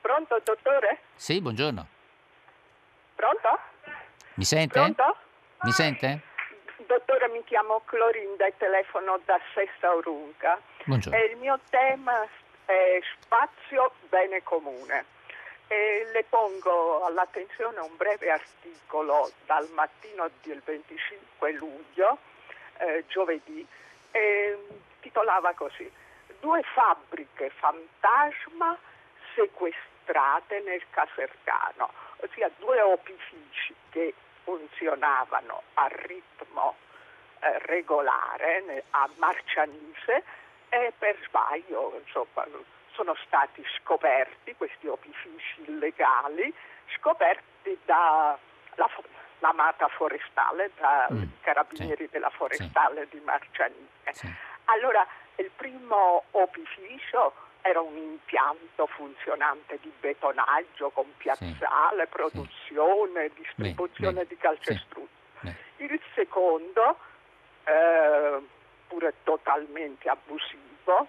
[0.00, 1.02] Pronto, dottore?
[1.14, 1.86] Sì, buongiorno.
[3.14, 3.58] Pronto?
[4.34, 4.80] Mi sente?
[4.80, 5.16] Pronto?
[5.62, 6.22] Mi sente?
[6.88, 10.60] Dottore, mi chiamo Clorinda e telefono da Sessa Orunca.
[10.84, 11.16] Buongiorno.
[11.16, 12.26] E il mio tema
[12.64, 15.04] è spazio bene comune.
[15.72, 22.18] E le pongo all'attenzione un breve articolo dal mattino del 25 luglio,
[22.76, 23.66] eh, giovedì,
[24.10, 24.58] eh,
[25.00, 25.90] titolava così
[26.40, 28.76] due fabbriche fantasma
[29.34, 34.12] sequestrate nel Casertano, ossia due opifici che
[34.44, 36.76] funzionavano a ritmo
[37.40, 40.22] eh, regolare a Marcianise
[40.68, 42.46] e per sbaglio insomma,
[42.92, 46.52] sono stati scoperti questi opifici illegali,
[46.96, 48.38] scoperti dalla
[49.42, 53.18] l'amata forestale, dai mm, carabinieri sì, della forestale sì.
[53.18, 54.12] di Marcianiche.
[54.12, 54.32] Sì.
[54.66, 64.20] Allora, il primo opificio era un impianto funzionante di betonaggio con piazzale, produzione, distribuzione beh,
[64.20, 65.10] beh, di calcestruzzi.
[65.76, 66.96] Il secondo,
[67.64, 68.40] eh,
[68.92, 71.08] pure totalmente abusivo,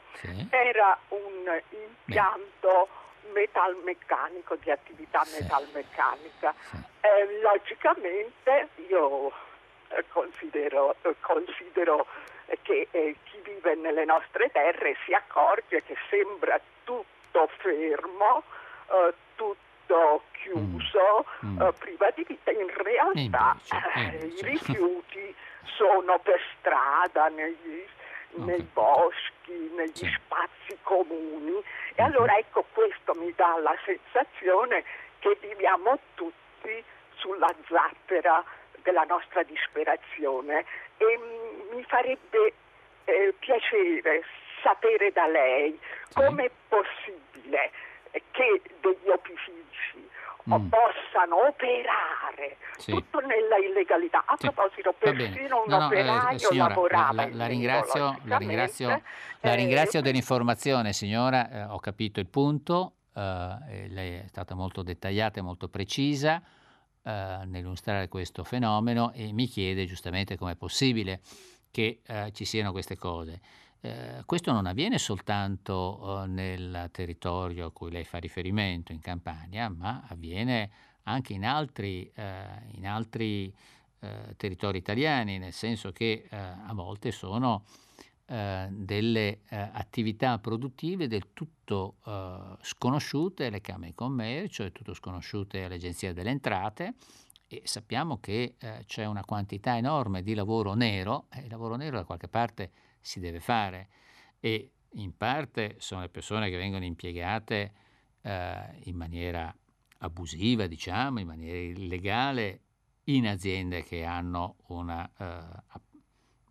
[0.50, 2.88] era un impianto
[3.34, 6.54] metalmeccanico, di attività metalmeccanica.
[7.02, 9.32] Eh, logicamente io
[9.90, 12.08] eh, considero, eh, considero
[12.62, 18.44] che eh, chi vive nelle nostre terre si accorge che sembra tutto fermo,
[18.88, 21.62] eh, tutto chiuso, mm.
[21.62, 21.70] Mm.
[21.80, 22.52] priva di vita.
[22.52, 23.58] In realtà
[23.94, 24.26] invece, invece.
[24.26, 25.36] i rifiuti
[25.76, 27.86] sono per strada, negli,
[28.36, 31.52] nei boschi, negli spazi comuni.
[31.52, 32.12] E mm-hmm.
[32.12, 34.84] allora ecco questo mi dà la sensazione
[35.20, 36.84] che viviamo tutti
[37.16, 38.44] sulla zattera
[38.82, 40.66] della nostra disperazione.
[40.98, 41.20] E
[41.72, 42.54] mi farebbe
[43.06, 44.24] eh, piacere
[44.62, 45.78] sapere da lei
[46.14, 47.72] come è possibile
[48.32, 50.10] che degli opifici
[50.50, 50.68] mm.
[50.68, 52.92] possano operare sì.
[52.92, 54.24] tutto nella illegalità.
[54.26, 54.50] A sì.
[54.50, 57.14] proposito, persino un no, no, eh, operaio eh, signora, lavorava.
[57.14, 59.02] La, la, ringrazio, la, ringrazio,
[59.42, 61.50] la ringrazio eh, dell'informazione, signora.
[61.50, 62.94] Eh, ho capito il punto.
[63.16, 66.42] Eh, lei è stata molto dettagliata e molto precisa
[67.04, 71.22] eh, nell'illustrare questo fenomeno e mi chiede giustamente come è possibile
[71.72, 72.02] che
[72.34, 73.42] ci siano queste cose.
[73.86, 79.68] Eh, questo non avviene soltanto eh, nel territorio a cui lei fa riferimento, in Campania,
[79.68, 80.72] ma avviene
[81.04, 83.54] anche in altri, eh, in altri
[84.00, 87.66] eh, territori italiani, nel senso che eh, a volte sono
[88.26, 91.98] delle attività produttive del tutto
[92.62, 96.96] sconosciute alle Camere di Commercio, del tutto sconosciute alle agenzie delle entrate
[97.48, 98.56] e sappiamo che
[98.86, 102.72] c'è una quantità enorme di lavoro nero e il lavoro nero da qualche parte
[103.04, 103.90] si deve fare
[104.40, 107.74] e in parte sono le persone che vengono impiegate
[108.22, 109.54] eh, in maniera
[110.00, 112.60] abusiva, diciamo, in maniera illegale,
[113.06, 115.78] in aziende che hanno una eh,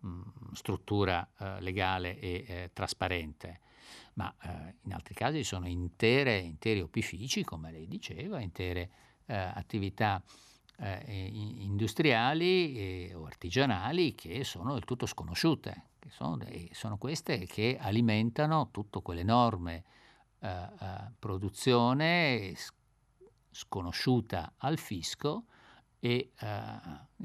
[0.05, 0.21] mm,
[0.53, 3.59] struttura eh, legale e eh, trasparente.
[4.15, 8.89] Ma eh, in altri casi sono intere, interi opifici, come lei diceva, intere
[10.77, 16.37] eh, attività industriali o artigianali che sono del tutto sconosciute, che sono,
[16.71, 19.83] sono queste che alimentano tutta quell'enorme
[20.39, 22.53] eh, eh, produzione
[23.49, 25.45] sconosciuta al fisco
[25.99, 26.79] e eh,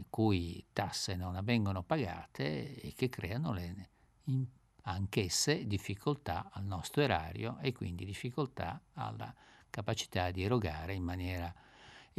[0.09, 3.89] cui tasse non vengono pagate e che creano le,
[4.25, 4.47] in,
[4.83, 9.35] anch'esse difficoltà al nostro erario e quindi difficoltà alla
[9.69, 11.53] capacità di erogare in maniera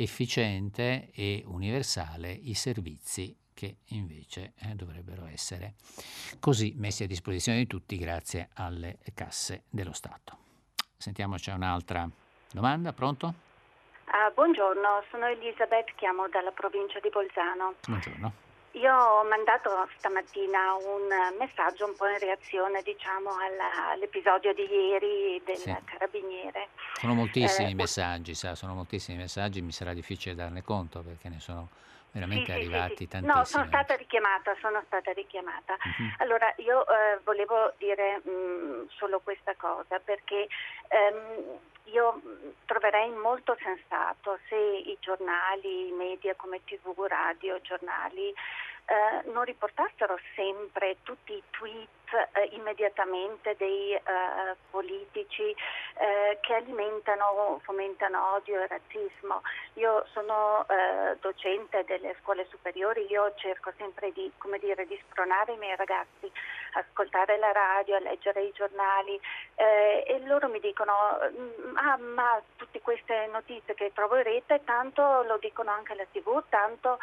[0.02, 5.74] efficiente e universale i servizi che invece eh, dovrebbero essere
[6.40, 10.38] così messi a disposizione di tutti grazie alle casse dello Stato.
[10.98, 12.10] Sentiamo, c'è un'altra
[12.52, 13.34] domanda, pronto?
[14.06, 17.76] Uh, buongiorno, sono Elisabeth, chiamo dalla provincia di Bolzano.
[17.86, 18.49] Buongiorno.
[18.74, 25.42] Io ho mandato stamattina un messaggio un po' in reazione diciamo, alla, all'episodio di ieri
[25.44, 25.76] del sì.
[25.86, 26.70] carabiniere.
[26.94, 31.40] Sono moltissimi eh, messaggi, sa, sono moltissimi messaggi, mi sarà difficile darne conto perché ne
[31.40, 31.70] sono
[32.12, 33.08] veramente sì, arrivati sì, sì.
[33.08, 33.40] tantissimi.
[33.40, 35.74] No, sono stata richiamata, sono stata richiamata.
[35.74, 36.14] Uh-huh.
[36.18, 40.48] Allora, io eh, volevo dire mh, mm, solo questa cosa perché
[40.90, 41.58] ehm,
[41.92, 42.22] io
[42.66, 50.18] troverei molto sensato se i giornali, i media come tv, radio, giornali eh, non riportassero
[50.36, 51.88] sempre tutti i tweet
[52.34, 54.02] eh, immediatamente dei eh,
[54.70, 55.56] politici
[55.98, 59.42] eh, che alimentano, fomentano odio e razzismo.
[59.76, 65.58] Io sono eh, docente delle scuole superiori, io cerco sempre di, dire, di spronare i
[65.58, 66.32] miei ragazzi
[66.74, 69.20] a ascoltare la radio, a leggere i giornali
[69.56, 70.94] eh, e loro mi dicono
[71.32, 76.06] mm, ah, ma tutte queste notizie che trovo in rete tanto lo dicono anche alla
[76.12, 77.00] tv, tanto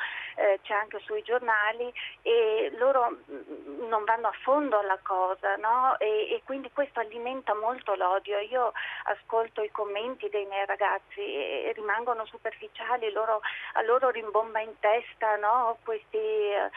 [0.63, 1.93] c'è anche sui giornali
[2.23, 5.99] e loro mm, non vanno a fondo alla cosa no?
[5.99, 8.39] e, e, quindi questo alimenta molto l'odio.
[8.39, 8.73] Io
[9.05, 13.41] ascolto i commenti dei miei ragazzi e rimangono superficiali, loro,
[13.75, 15.79] a loro rimbomba in testa no?
[15.85, 16.71] questi eh,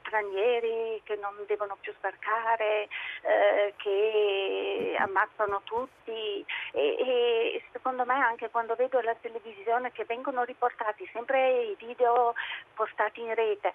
[0.00, 2.88] stranieri che non devono più sbarcare,
[3.22, 10.42] eh, che ammazzano tutti e, e secondo me anche quando vedo la televisione che vengono
[10.44, 12.34] riportati sempre i video
[12.74, 13.72] postati in rete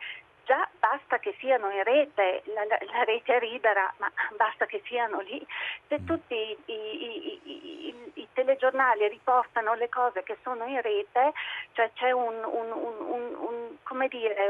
[0.50, 4.82] già basta che siano in rete, la, la, la, rete è libera, ma basta che
[4.86, 5.46] siano lì.
[5.88, 6.06] Se mm.
[6.08, 11.34] tutti i, i, i, i, telegiornali riportano le cose che sono in rete,
[11.74, 14.50] cioè c'è un, un, un, un come dire,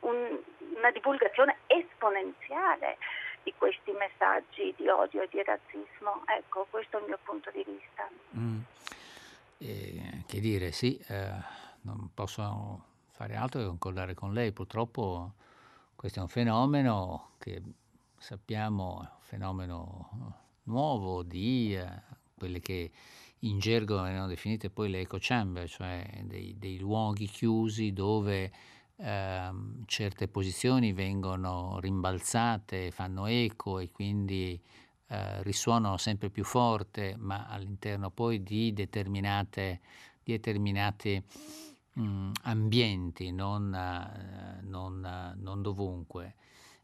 [0.00, 2.98] una divulgazione esponenziale
[3.44, 6.24] di questi messaggi di odio e di razzismo.
[6.26, 8.08] Ecco, questo è il mio punto di vista.
[8.36, 8.58] Mm.
[9.58, 11.30] Eh, che dire, sì, eh,
[11.82, 12.92] non posso
[13.24, 14.52] fare altro che concordare con lei.
[14.52, 15.34] Purtroppo
[15.96, 17.62] questo è un fenomeno che
[18.18, 21.86] sappiamo è un fenomeno nuovo di eh,
[22.36, 22.90] quelle che
[23.40, 28.52] in gergo vengono definite poi le eco chamber, cioè dei, dei luoghi chiusi dove
[28.96, 29.50] eh,
[29.86, 34.58] certe posizioni vengono rimbalzate, fanno eco e quindi
[35.08, 39.80] eh, risuonano sempre più forte, ma all'interno poi di determinate,
[40.22, 41.22] di determinati
[41.94, 46.34] mh, ambienti, non, uh, non, uh, non dovunque.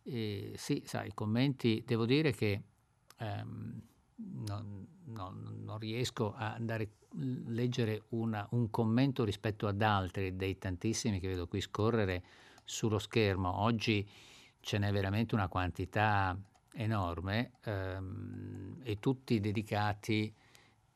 [0.03, 2.63] E, sì, sai, i commenti, devo dire che
[3.19, 3.81] um,
[4.45, 6.91] non, non, riesco a andare
[7.47, 12.23] leggere una, un commento rispetto ad altri dei tantissimi che vedo qui scorrere
[12.65, 13.61] sullo schermo.
[13.61, 14.09] Oggi
[14.61, 16.39] ce n'è veramente una quantità
[16.73, 20.33] enorme ehm, e tutti dedicati,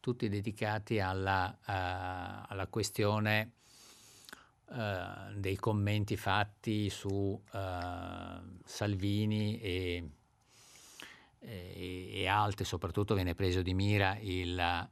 [0.01, 3.53] tutti dedicati alla, uh, alla questione
[4.75, 7.41] uh, dei commenti fatti su uh,
[8.65, 10.11] Salvini e,
[11.39, 14.91] e, e, altri, soprattutto viene preso di mira il,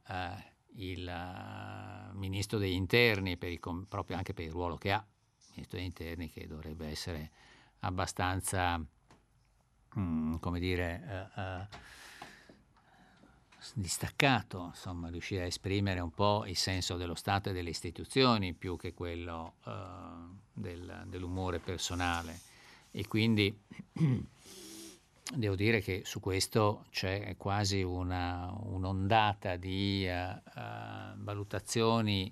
[0.75, 5.87] il ministro degli interni, il, proprio anche per il ruolo che ha, il ministro degli
[5.87, 7.31] interni che dovrebbe essere
[7.79, 8.83] abbastanza
[9.99, 11.67] Mm, come dire, uh, uh,
[13.73, 18.77] distaccato, insomma, riuscire a esprimere un po' il senso dello Stato e delle istituzioni più
[18.77, 19.71] che quello uh,
[20.53, 22.39] del, dell'umore personale.
[22.91, 23.55] E quindi
[25.35, 30.07] devo dire che su questo c'è quasi una, un'ondata di
[31.15, 32.31] valutazioni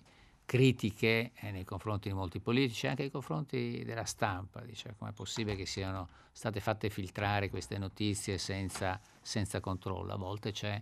[0.51, 4.59] critiche eh, nei confronti di molti politici, anche nei confronti della stampa.
[4.59, 10.11] Dice, com'è possibile che siano state fatte filtrare queste notizie senza, senza controllo?
[10.11, 10.81] A volte c'è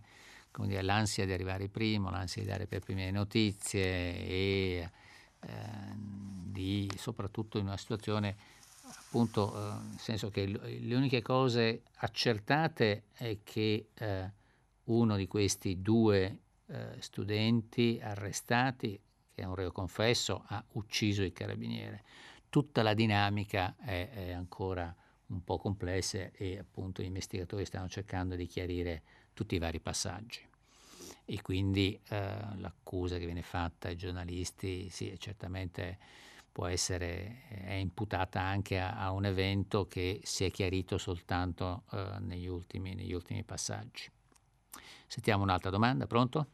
[0.66, 4.90] dire, l'ansia di arrivare primo, l'ansia di dare per prime notizie e
[5.40, 5.50] eh,
[5.96, 8.36] di, soprattutto in una situazione
[8.84, 14.32] appunto eh, nel senso che le uniche cose accertate è che eh,
[14.86, 19.00] uno di questi due eh, studenti arrestati
[19.40, 22.04] che è un reo confesso, ha ucciso il carabiniere.
[22.50, 24.94] Tutta la dinamica è, è ancora
[25.28, 29.04] un po' complessa e appunto gli investigatori stanno cercando di chiarire
[29.40, 30.46] tutti i vari passaggi.
[31.24, 35.98] E quindi eh, l'accusa che viene fatta ai giornalisti, sì, certamente
[36.52, 42.18] può essere, è imputata anche a, a un evento che si è chiarito soltanto eh,
[42.20, 44.12] negli, ultimi, negli ultimi passaggi.
[45.08, 46.48] Sentiamo un'altra domanda, pronto?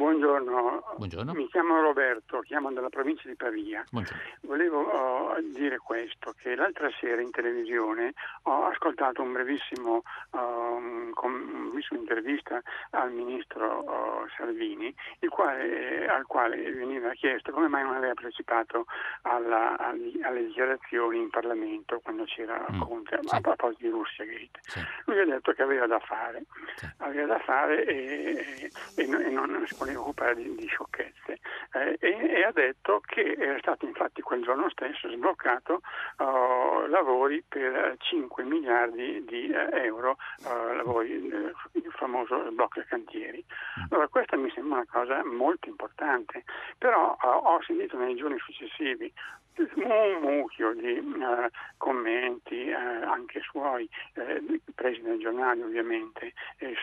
[0.00, 0.82] Buongiorno.
[0.96, 1.34] Buongiorno.
[1.34, 3.84] mi chiamo Roberto, chiamo dalla provincia di Pavia.
[3.90, 4.22] Buongiorno.
[4.40, 11.68] Volevo uh, dire questo, che l'altra sera in televisione ho ascoltato un brevissimo, uh, com-
[11.68, 14.94] brevissima intervista al ministro uh, Salvini,
[15.28, 18.86] quale, al quale veniva chiesto come mai non aveva partecipato
[19.22, 22.80] alla, alle, alle, dichiarazioni in Parlamento quando c'era mm.
[22.80, 23.34] Conte sì.
[23.34, 24.60] a proposito di Russia Gate.
[24.62, 24.80] Sì.
[25.04, 26.44] Lui ha detto che aveva da fare,
[26.76, 26.88] sì.
[26.98, 31.38] aveva da fare e, e, e non si occupare di, di sciocchezze
[31.72, 35.82] eh, e, e, ha detto che era stato infatti quel giorno stesso sbloccato
[36.18, 41.54] uh, lavori per 5 miliardi di uh, euro, uh, lavori, il
[41.92, 43.44] famoso sblocco cantieri.
[43.80, 43.84] Mm.
[43.90, 46.44] Allora questa mi sembra una cosa molto importante,
[46.78, 49.12] però ho sentito nei giorni successivi
[49.56, 56.32] un mucchio di uh, commenti, uh, anche suoi, uh, presi dai giornali ovviamente,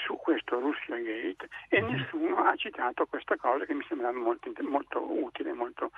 [0.06, 1.96] su questo Russia Gate e mm-hmm.
[1.96, 5.92] nessuno ha citato questa cosa che mi sembrava molto, molto utile, molto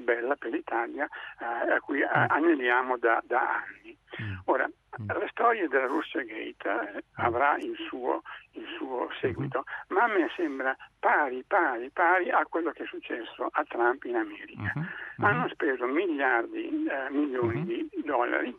[0.00, 1.08] bella per l'Italia,
[1.38, 2.26] a cui mm.
[2.28, 3.96] aneliamo da, da anni.
[4.22, 4.36] Mm.
[4.46, 4.68] Ora,
[5.00, 5.08] Mm.
[5.08, 8.22] La storia della Russia Gate eh, avrà il suo,
[8.52, 9.98] il suo, seguito, mm-hmm.
[9.98, 14.16] ma a me sembra pari, pari, pari a quello che è successo a Trump in
[14.16, 14.72] America.
[14.76, 14.86] Mm-hmm.
[15.24, 18.56] Hanno speso miliardi, eh, milioni di dollari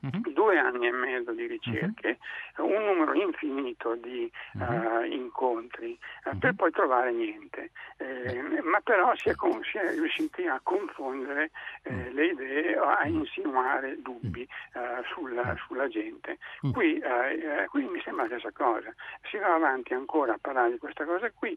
[0.00, 2.18] due anni e mezzo di ricerche,
[2.58, 7.72] un numero infinito di uh, incontri, uh, per poi trovare niente.
[8.08, 11.50] Eh, ma però si è, con, si è, riusciti a confondere
[11.82, 12.14] eh, mm.
[12.14, 16.38] le idee, a insinuare dubbi uh, sulla, sulla, gente.
[16.66, 16.72] Mm.
[16.72, 18.94] Qui, eh, qui, mi sembra la stessa cosa.
[19.28, 21.56] Si va avanti ancora a parlare di questa cosa qui,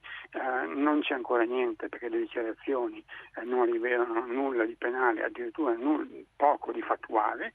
[0.68, 3.04] non c'è ancora niente perché le dichiarazioni
[3.44, 6.06] non rivelano nulla di penale, addirittura nulla,
[6.36, 7.54] poco di fattuale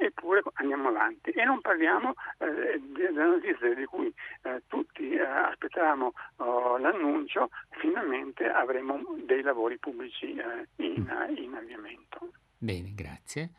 [0.00, 4.12] eppure andiamo avanti e non parliamo eh, della notizia di cui
[4.42, 8.15] eh, tutti eh, aspettavamo oh, l'annuncio, finalmente
[8.52, 11.36] avremo dei lavori pubblici eh, in, mm.
[11.36, 12.32] in, avviamento.
[12.58, 13.52] Bene, grazie.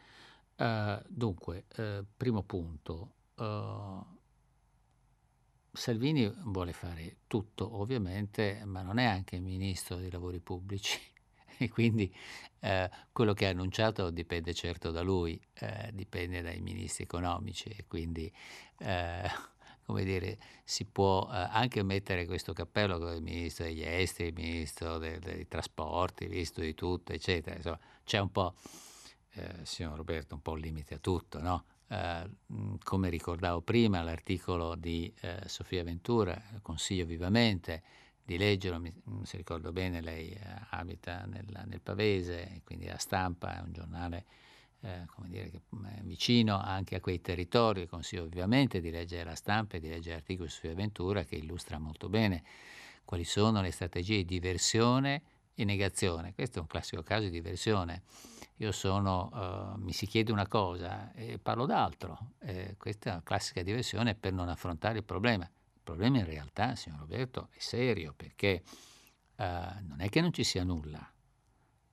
[0.58, 3.12] Uh, dunque, uh, primo punto.
[5.78, 11.00] Salvini vuole fare tutto, ovviamente, ma non è anche ministro dei lavori pubblici
[11.60, 12.12] e quindi
[12.62, 17.86] eh, quello che ha annunciato dipende certo da lui, eh, dipende dai ministri economici e
[17.88, 18.32] quindi
[18.80, 19.30] eh,
[19.88, 24.36] come dire, si può eh, anche mettere questo cappello come il ministro degli esteri, il
[24.36, 27.56] ministro dei, dei trasporti, il ministro di tutto, eccetera.
[27.56, 28.56] Insomma, c'è un po',
[29.36, 31.64] eh, signor Roberto, un po' un limite a tutto, no?
[31.88, 37.82] Uh, come ricordavo prima, l'articolo di uh, Sofia Ventura, consiglio vivamente,
[38.22, 38.94] di leggerlo, mi,
[39.24, 40.40] se ricordo bene lei eh,
[40.72, 44.26] abita nel, nel, Pavese, quindi la stampa è un giornale
[44.82, 49.36] eh, come dire, che è vicino anche a quei territori, consiglio ovviamente di leggere la
[49.36, 52.44] stampa e di leggere articoli su Ventura che illustra molto bene
[53.04, 55.22] quali sono le strategie di diversione
[55.56, 56.34] e negazione.
[56.34, 58.04] Questo è un classico caso di diversione.
[58.58, 62.34] Io sono, uh, mi si chiede una cosa e parlo d'altro.
[62.40, 65.50] Eh, questa è una classica diversione per non affrontare il problema
[65.88, 68.62] problema in realtà, signor Roberto, è serio perché
[69.38, 69.44] uh,
[69.88, 71.10] non è che non ci sia nulla.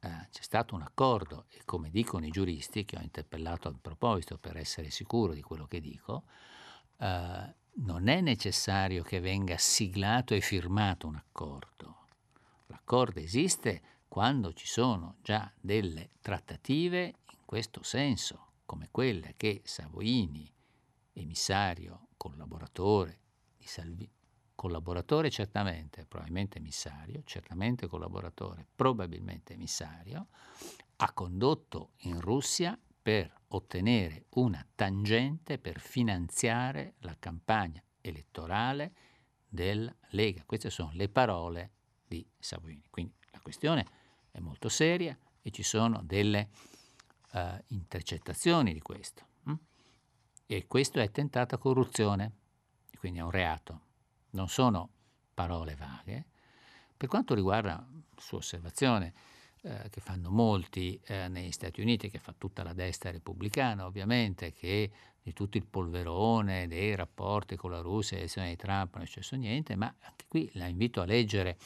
[0.04, 4.36] Uh, c'è stato un accordo e come dicono i giuristi che ho interpellato a proposito
[4.36, 6.24] per essere sicuro di quello che dico,
[6.98, 12.06] uh, non è necessario che venga siglato e firmato un accordo.
[12.66, 20.52] L'accordo esiste quando ci sono già delle trattative in questo senso, come quelle che Savoini,
[21.14, 23.20] emissario, collaboratore
[23.56, 24.23] di Salvini,
[24.54, 30.28] collaboratore certamente, probabilmente emissario, certamente collaboratore, probabilmente emissario,
[30.96, 38.94] ha condotto in Russia per ottenere una tangente per finanziare la campagna elettorale
[39.46, 40.44] della Lega.
[40.46, 41.72] Queste sono le parole
[42.06, 42.84] di Salvini.
[42.90, 43.86] Quindi la questione
[44.30, 46.48] è molto seria e ci sono delle
[47.32, 49.26] uh, intercettazioni di questo.
[49.44, 49.54] Hm?
[50.46, 52.42] E questo è tentata corruzione
[53.04, 53.80] quindi è un reato,
[54.34, 54.90] non sono
[55.32, 56.26] parole vaghe.
[56.96, 59.12] Per quanto riguarda la sua osservazione,
[59.62, 64.52] eh, che fanno molti eh, negli Stati Uniti, che fa tutta la destra repubblicana ovviamente,
[64.52, 64.90] che
[65.22, 69.06] di tutto il polverone dei rapporti con la Russia e l'elezione di Trump non è
[69.06, 71.56] successo niente, ma anche qui la invito a leggere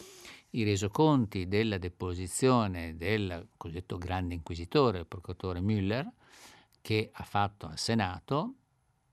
[0.51, 6.07] i resoconti della deposizione del cosiddetto grande inquisitore, il procuratore Müller,
[6.81, 8.55] che ha fatto al Senato,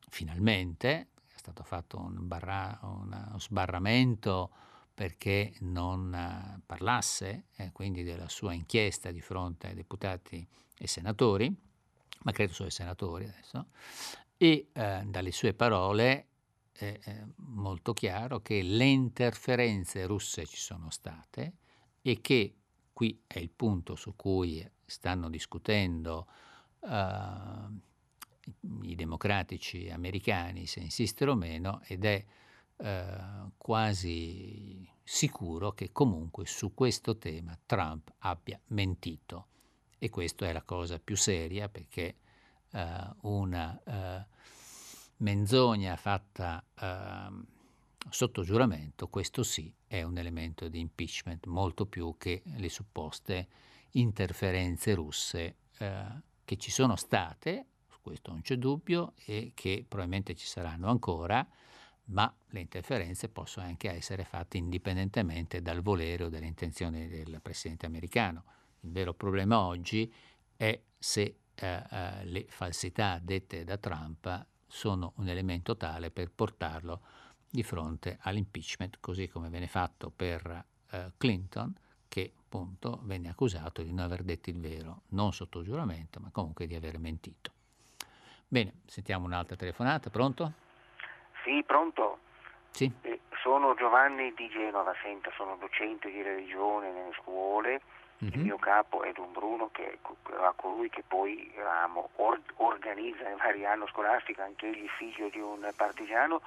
[0.09, 1.07] finalmente,
[1.45, 4.49] stato fatto un, barra, uno sbarramento
[4.95, 10.47] perché non uh, parlasse eh, quindi della sua inchiesta di fronte ai deputati
[10.77, 11.53] e senatori,
[12.23, 13.67] ma credo solo ai senatori adesso,
[14.37, 16.27] e eh, dalle sue parole
[16.71, 21.53] è, è molto chiaro che le interferenze russe ci sono state
[22.01, 22.55] e che
[22.91, 26.27] qui è il punto su cui stanno discutendo
[26.79, 27.79] uh,
[28.83, 32.23] i democratici americani se insistere o meno ed è
[32.77, 33.17] eh,
[33.57, 39.47] quasi sicuro che comunque su questo tema Trump abbia mentito.
[39.97, 42.15] E questa è la cosa più seria perché
[42.71, 44.25] eh, una eh,
[45.17, 47.45] menzogna fatta ehm,
[48.09, 53.47] sotto giuramento, questo sì è un elemento di impeachment molto più che le supposte
[53.91, 56.05] interferenze russe eh,
[56.43, 57.67] che ci sono state
[58.05, 61.45] questo non c'è dubbio e che probabilmente ci saranno ancora,
[62.09, 67.87] ma le interferenze possono anche essere fatte indipendentemente dal volere o dalle intenzioni del Presidente
[67.87, 68.43] americano.
[68.81, 70.13] Il vero problema oggi
[70.55, 77.01] è se eh, eh, le falsità dette da Trump sono un elemento tale per portarlo
[77.49, 81.73] di fronte all'impeachment, così come viene fatto per eh, Clinton,
[82.07, 86.67] che appunto venne accusato di non aver detto il vero, non sotto giuramento, ma comunque
[86.67, 87.54] di aver mentito.
[88.55, 90.53] Bene, sentiamo un'altra telefonata, pronto?
[91.43, 92.19] Sì, pronto.
[92.71, 92.89] Sì.
[93.01, 97.81] Eh, sono Giovanni di Genova, senta, sono docente di religione nelle scuole
[98.23, 98.31] Mm-hmm.
[98.31, 98.45] Il mhm.
[98.45, 99.99] mio capo è Don Bruno, che
[100.31, 105.41] era colui che poi um, or- organizza in vari anni scolastico, anche egli figlio di
[105.41, 106.39] un partigiano,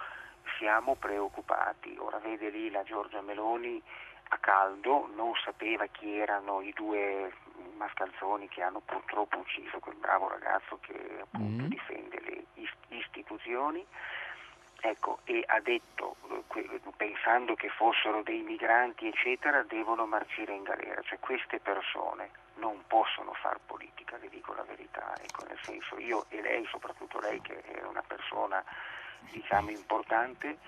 [0.56, 1.94] siamo preoccupati.
[1.98, 3.82] Ora vede lì la Giorgia Meloni
[4.30, 7.30] a caldo, non sapeva chi erano i due
[7.76, 11.66] mascalzoni che hanno purtroppo ucciso quel bravo ragazzo che appunto mm.
[11.68, 12.44] difende le
[12.89, 13.85] istituzioni.
[14.80, 16.16] Ecco, e ha detto,
[16.97, 21.02] pensando che fossero dei migranti, eccetera, devono marcire in galera.
[21.02, 25.14] Cioè queste persone non possono fare politica, le dico la verità.
[25.20, 28.62] Ecco, nel senso, io e lei, soprattutto lei che è una persona
[29.32, 30.59] diciamo importante,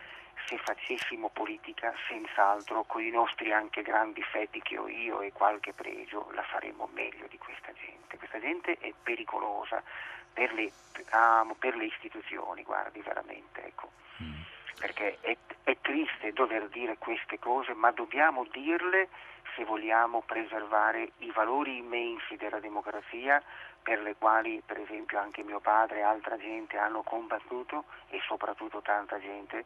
[0.46, 5.72] se facessimo politica senz'altro con i nostri anche grandi difetti che ho io e qualche
[5.72, 8.16] pregio la faremmo meglio di questa gente.
[8.16, 9.82] Questa gente è pericolosa
[10.32, 10.70] per le,
[11.58, 13.90] per le istituzioni, guardi veramente, ecco.
[14.22, 14.40] mm.
[14.78, 19.08] perché è, è triste dover dire queste cose, ma dobbiamo dirle
[19.56, 23.42] se vogliamo preservare i valori immensi della democrazia
[23.82, 28.82] per le quali per esempio anche mio padre e altra gente hanno combattuto e soprattutto
[28.82, 29.64] tanta gente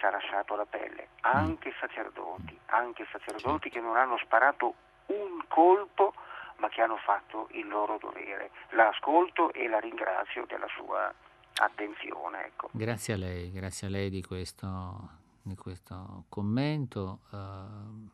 [0.00, 4.74] ci ha lasciato la pelle, anche sacerdoti, anche sacerdoti che non hanno sparato
[5.06, 6.14] un colpo
[6.56, 8.50] ma che hanno fatto il loro dovere.
[8.70, 11.12] L'ascolto e la ringrazio della sua
[11.56, 12.46] attenzione.
[12.46, 12.70] Ecco.
[12.72, 15.08] Grazie a lei, grazie a lei di questo,
[15.42, 17.20] di questo commento.
[17.30, 18.08] Uh,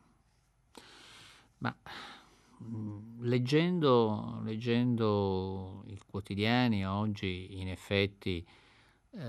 [1.59, 1.75] ma
[2.63, 8.45] mm, leggendo, leggendo, i quotidiani oggi, in effetti,
[9.11, 9.19] uh,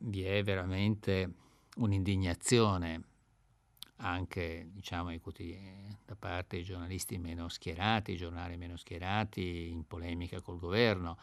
[0.00, 1.46] vi è veramente
[1.78, 3.02] un'indignazione
[4.00, 11.18] anche diciamo, da parte dei giornalisti meno schierati, giornali meno schierati, in polemica col governo.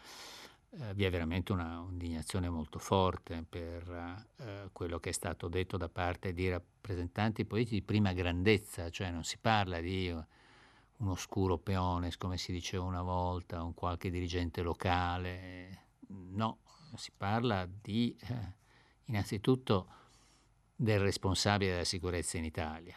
[0.72, 5.78] Eh, vi è veramente una indignazione molto forte per eh, quello che è stato detto
[5.78, 11.58] da parte di rappresentanti politici di prima grandezza, cioè non si parla di un oscuro
[11.58, 16.60] peone, come si diceva una volta, un qualche dirigente locale, no,
[16.96, 18.54] si parla di eh,
[19.06, 19.88] innanzitutto
[20.76, 22.96] del responsabile della sicurezza in Italia,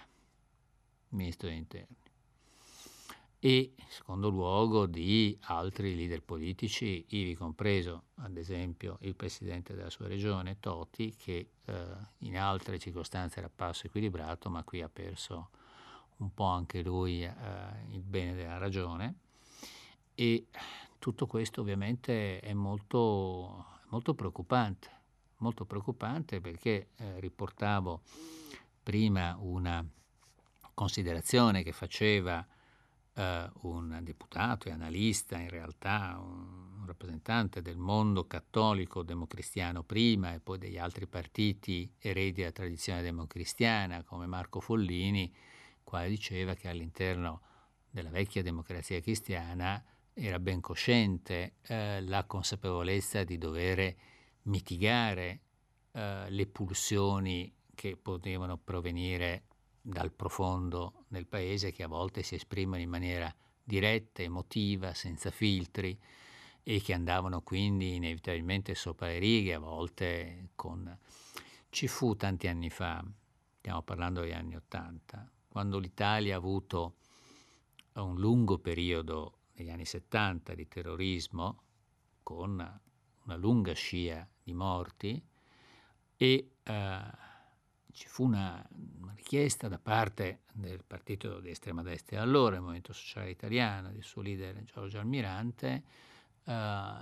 [1.10, 1.96] ministro degli interni,
[3.40, 9.90] e in secondo luogo di altri leader politici, ivi compreso ad esempio il presidente della
[9.90, 11.84] sua regione, Toti, che eh,
[12.18, 15.50] in altre circostanze era passo equilibrato, ma qui ha perso
[16.16, 17.32] un po' anche lui eh,
[17.92, 19.14] il bene della ragione.
[20.16, 20.46] E
[20.98, 24.97] tutto questo ovviamente è molto, molto preoccupante
[25.39, 28.02] molto preoccupante perché eh, riportavo
[28.82, 29.85] prima una
[30.74, 32.47] considerazione che faceva
[33.15, 40.40] eh, un deputato e analista, in realtà un, rappresentante del mondo cattolico democristiano prima e
[40.40, 45.31] poi degli altri partiti eredi della tradizione democristiana come Marco Follini,
[45.85, 47.43] quale diceva che all'interno
[47.90, 49.85] della vecchia democrazia cristiana
[50.15, 53.94] era ben cosciente eh, la consapevolezza di dover
[54.43, 55.40] mitigare
[55.93, 59.44] eh, le pulsioni che potevano provenire
[59.81, 63.32] dal profondo del paese che a volte si esprimono in maniera
[63.62, 65.98] diretta, emotiva, senza filtri
[66.62, 70.98] e che andavano quindi inevitabilmente sopra le righe, a volte con...
[71.70, 73.05] Ci fu tanti anni fa,
[73.59, 76.97] stiamo parlando degli anni Ottanta, quando l'Italia ha avuto
[77.94, 81.62] un lungo periodo negli anni 70 di terrorismo
[82.23, 82.81] con
[83.28, 85.22] una lunga scia di morti
[86.16, 87.00] e eh,
[87.92, 88.66] ci fu una,
[89.00, 92.22] una, richiesta da parte del partito di estrema destra.
[92.22, 95.82] Allora, il Movimento Sociale Italiano, del suo leader Giorgio Almirante,
[96.44, 96.92] eh,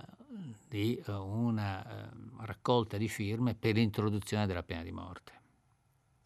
[0.68, 5.32] di uh, una uh, raccolta di firme per l'introduzione della pena di morte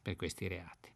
[0.00, 0.89] per questi reati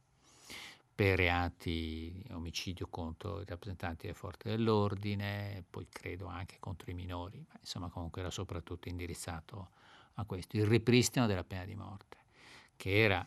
[0.95, 6.95] per reati di omicidio contro i rappresentanti delle forze dell'ordine, poi credo anche contro i
[6.95, 9.71] minori, ma insomma comunque era soprattutto indirizzato
[10.15, 12.19] a questo, il ripristino della pena di morte,
[12.77, 13.27] che era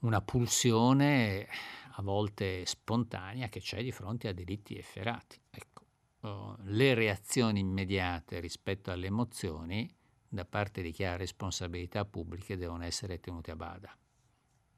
[0.00, 1.46] una pulsione
[1.92, 5.40] a volte spontanea che c'è di fronte a delitti efferati.
[5.50, 5.84] Ecco,
[6.22, 9.94] oh, le reazioni immediate rispetto alle emozioni
[10.28, 13.96] da parte di chi ha responsabilità pubbliche devono essere tenute a bada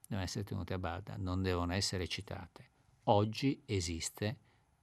[0.07, 2.71] devono essere tenute a bada, non devono essere citate.
[3.05, 4.39] Oggi esiste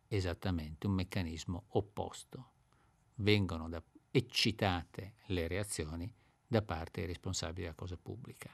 [0.07, 2.51] esattamente un meccanismo opposto.
[3.15, 3.81] Vengono da,
[4.11, 6.13] eccitate le reazioni
[6.45, 8.49] da parte dei responsabili della cosa pubblica.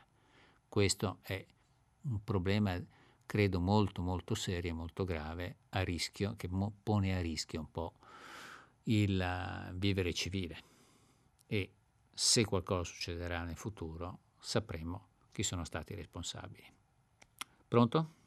[0.68, 1.46] Questo è
[2.02, 2.80] un problema,
[3.26, 6.50] credo, molto molto serio e molto grave, a rischio, che
[6.84, 7.96] pone a rischio un po'
[8.84, 10.64] il uh, vivere civile.
[11.48, 11.74] E
[12.14, 16.66] se qualcosa succederà nel futuro, sapremo chi sono stati i responsabili.
[17.68, 18.18] Pronto?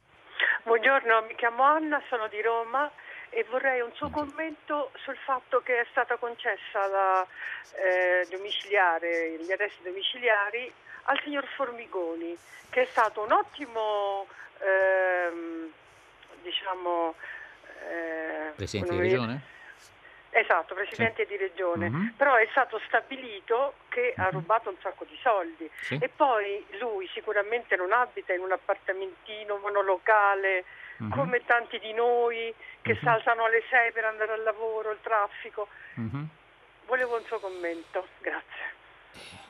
[0.65, 2.91] Buongiorno, mi chiamo Anna, sono di Roma
[3.31, 7.27] e vorrei un suo commento sul fatto che è stata concessa la
[7.75, 10.73] eh, domiciliare, gli arresti domiciliari
[11.05, 12.37] al signor Formigoni,
[12.71, 14.27] che è stato un ottimo
[14.59, 15.73] ehm,
[16.43, 17.15] diciamo
[17.91, 19.43] eh, Presidente di regione?
[20.35, 21.29] Esatto, presidente sì.
[21.29, 22.09] di regione, mm-hmm.
[22.17, 24.27] però è stato stabilito che mm-hmm.
[24.27, 25.99] ha rubato un sacco di soldi sì.
[26.01, 30.65] e poi lui sicuramente non abita in un appartamentino monolocale
[31.03, 31.13] mm-hmm.
[31.13, 33.03] come tanti di noi che mm-hmm.
[33.03, 35.69] saltano alle 6 per andare al lavoro, il traffico.
[36.01, 36.25] Mm-hmm.
[36.87, 38.81] Volevo un suo commento, grazie.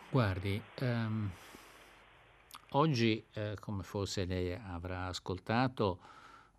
[0.08, 1.30] Guardi, um,
[2.70, 5.98] oggi, eh, come forse lei avrà ascoltato,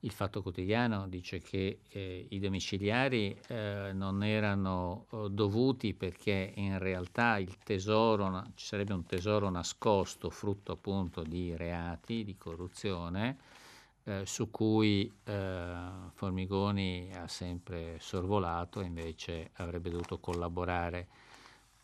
[0.04, 6.78] il Fatto Quotidiano dice che eh, i domiciliari eh, non erano eh, dovuti perché in
[6.78, 13.38] realtà il tesoro, ci sarebbe un tesoro nascosto frutto appunto di reati, di corruzione,
[14.04, 15.76] eh, su cui eh,
[16.14, 21.08] Formigoni ha sempre sorvolato e invece avrebbe dovuto collaborare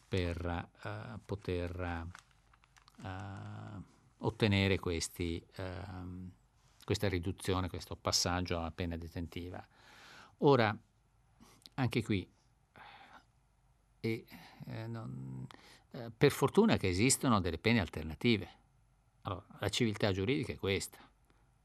[0.09, 0.67] per
[1.23, 2.07] poter
[4.17, 6.31] ottenere questi ehm,
[6.89, 9.63] questa riduzione, questo passaggio alla pena detentiva.
[10.39, 10.75] Ora,
[11.75, 12.27] anche qui,
[13.99, 14.25] e,
[14.65, 15.45] eh, non,
[15.91, 18.49] eh, per fortuna che esistono delle pene alternative.
[19.21, 20.97] Allora, la civiltà giuridica è questa,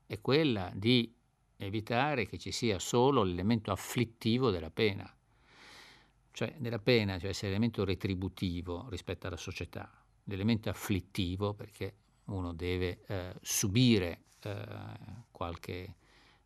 [0.04, 1.10] è quella di
[1.56, 5.10] evitare che ci sia solo l'elemento afflittivo della pena.
[6.32, 9.90] Cioè, nella pena deve essere l'elemento retributivo rispetto alla società,
[10.24, 11.94] l'elemento afflittivo perché
[12.24, 15.94] uno deve eh, subire eh, qualche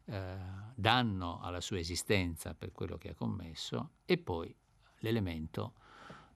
[0.04, 0.36] eh,
[0.74, 4.54] danno alla sua esistenza per quello che ha commesso e poi
[4.98, 5.74] l'elemento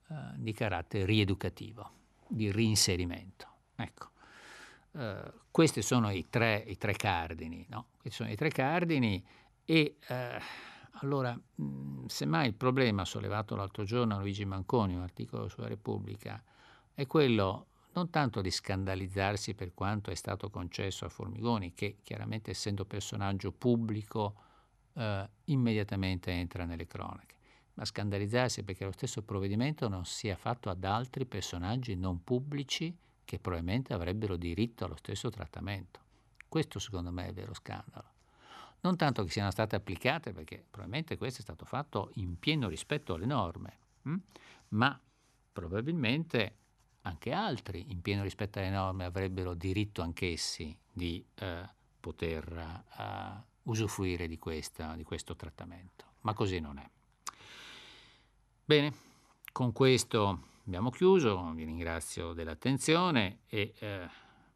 [0.08, 1.90] eh, di carattere rieducativo,
[2.26, 3.48] di reinserimento.
[3.76, 4.10] Ecco.
[4.92, 7.86] Uh, questi sono i tre, i tre cardini, no?
[7.98, 9.24] Questi sono i tre cardini
[9.64, 10.14] e uh,
[11.00, 16.42] allora, mh, semmai il problema sollevato l'altro giorno a Luigi Manconi, un articolo sulla Repubblica,
[16.92, 22.50] è quello non tanto di scandalizzarsi per quanto è stato concesso a Formigoni, che chiaramente
[22.50, 24.34] essendo personaggio pubblico
[24.94, 27.36] eh, immediatamente entra nelle cronache,
[27.74, 33.38] ma scandalizzarsi perché lo stesso provvedimento non sia fatto ad altri personaggi non pubblici che
[33.38, 36.00] probabilmente avrebbero diritto allo stesso trattamento.
[36.48, 38.10] Questo secondo me è il vero scandalo.
[38.80, 43.14] Non tanto che siano state applicate, perché probabilmente questo è stato fatto in pieno rispetto
[43.14, 44.16] alle norme, hm?
[44.70, 45.00] ma
[45.52, 46.56] probabilmente
[47.02, 51.68] anche altri, in pieno rispetto alle norme, avrebbero diritto anch'essi di eh,
[52.00, 56.04] poter uh, usufruire di, questa, di questo trattamento.
[56.22, 56.88] Ma così non è.
[58.64, 58.94] Bene,
[59.52, 64.08] con questo abbiamo chiuso, vi ringrazio dell'attenzione e eh,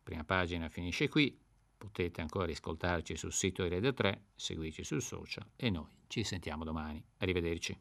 [0.03, 1.37] prima pagina finisce qui.
[1.79, 6.65] Potete ancora ascoltarci sul sito di Radio 3, seguirci sul social e noi ci sentiamo
[6.65, 7.05] domani.
[7.19, 7.79] Arrivederci.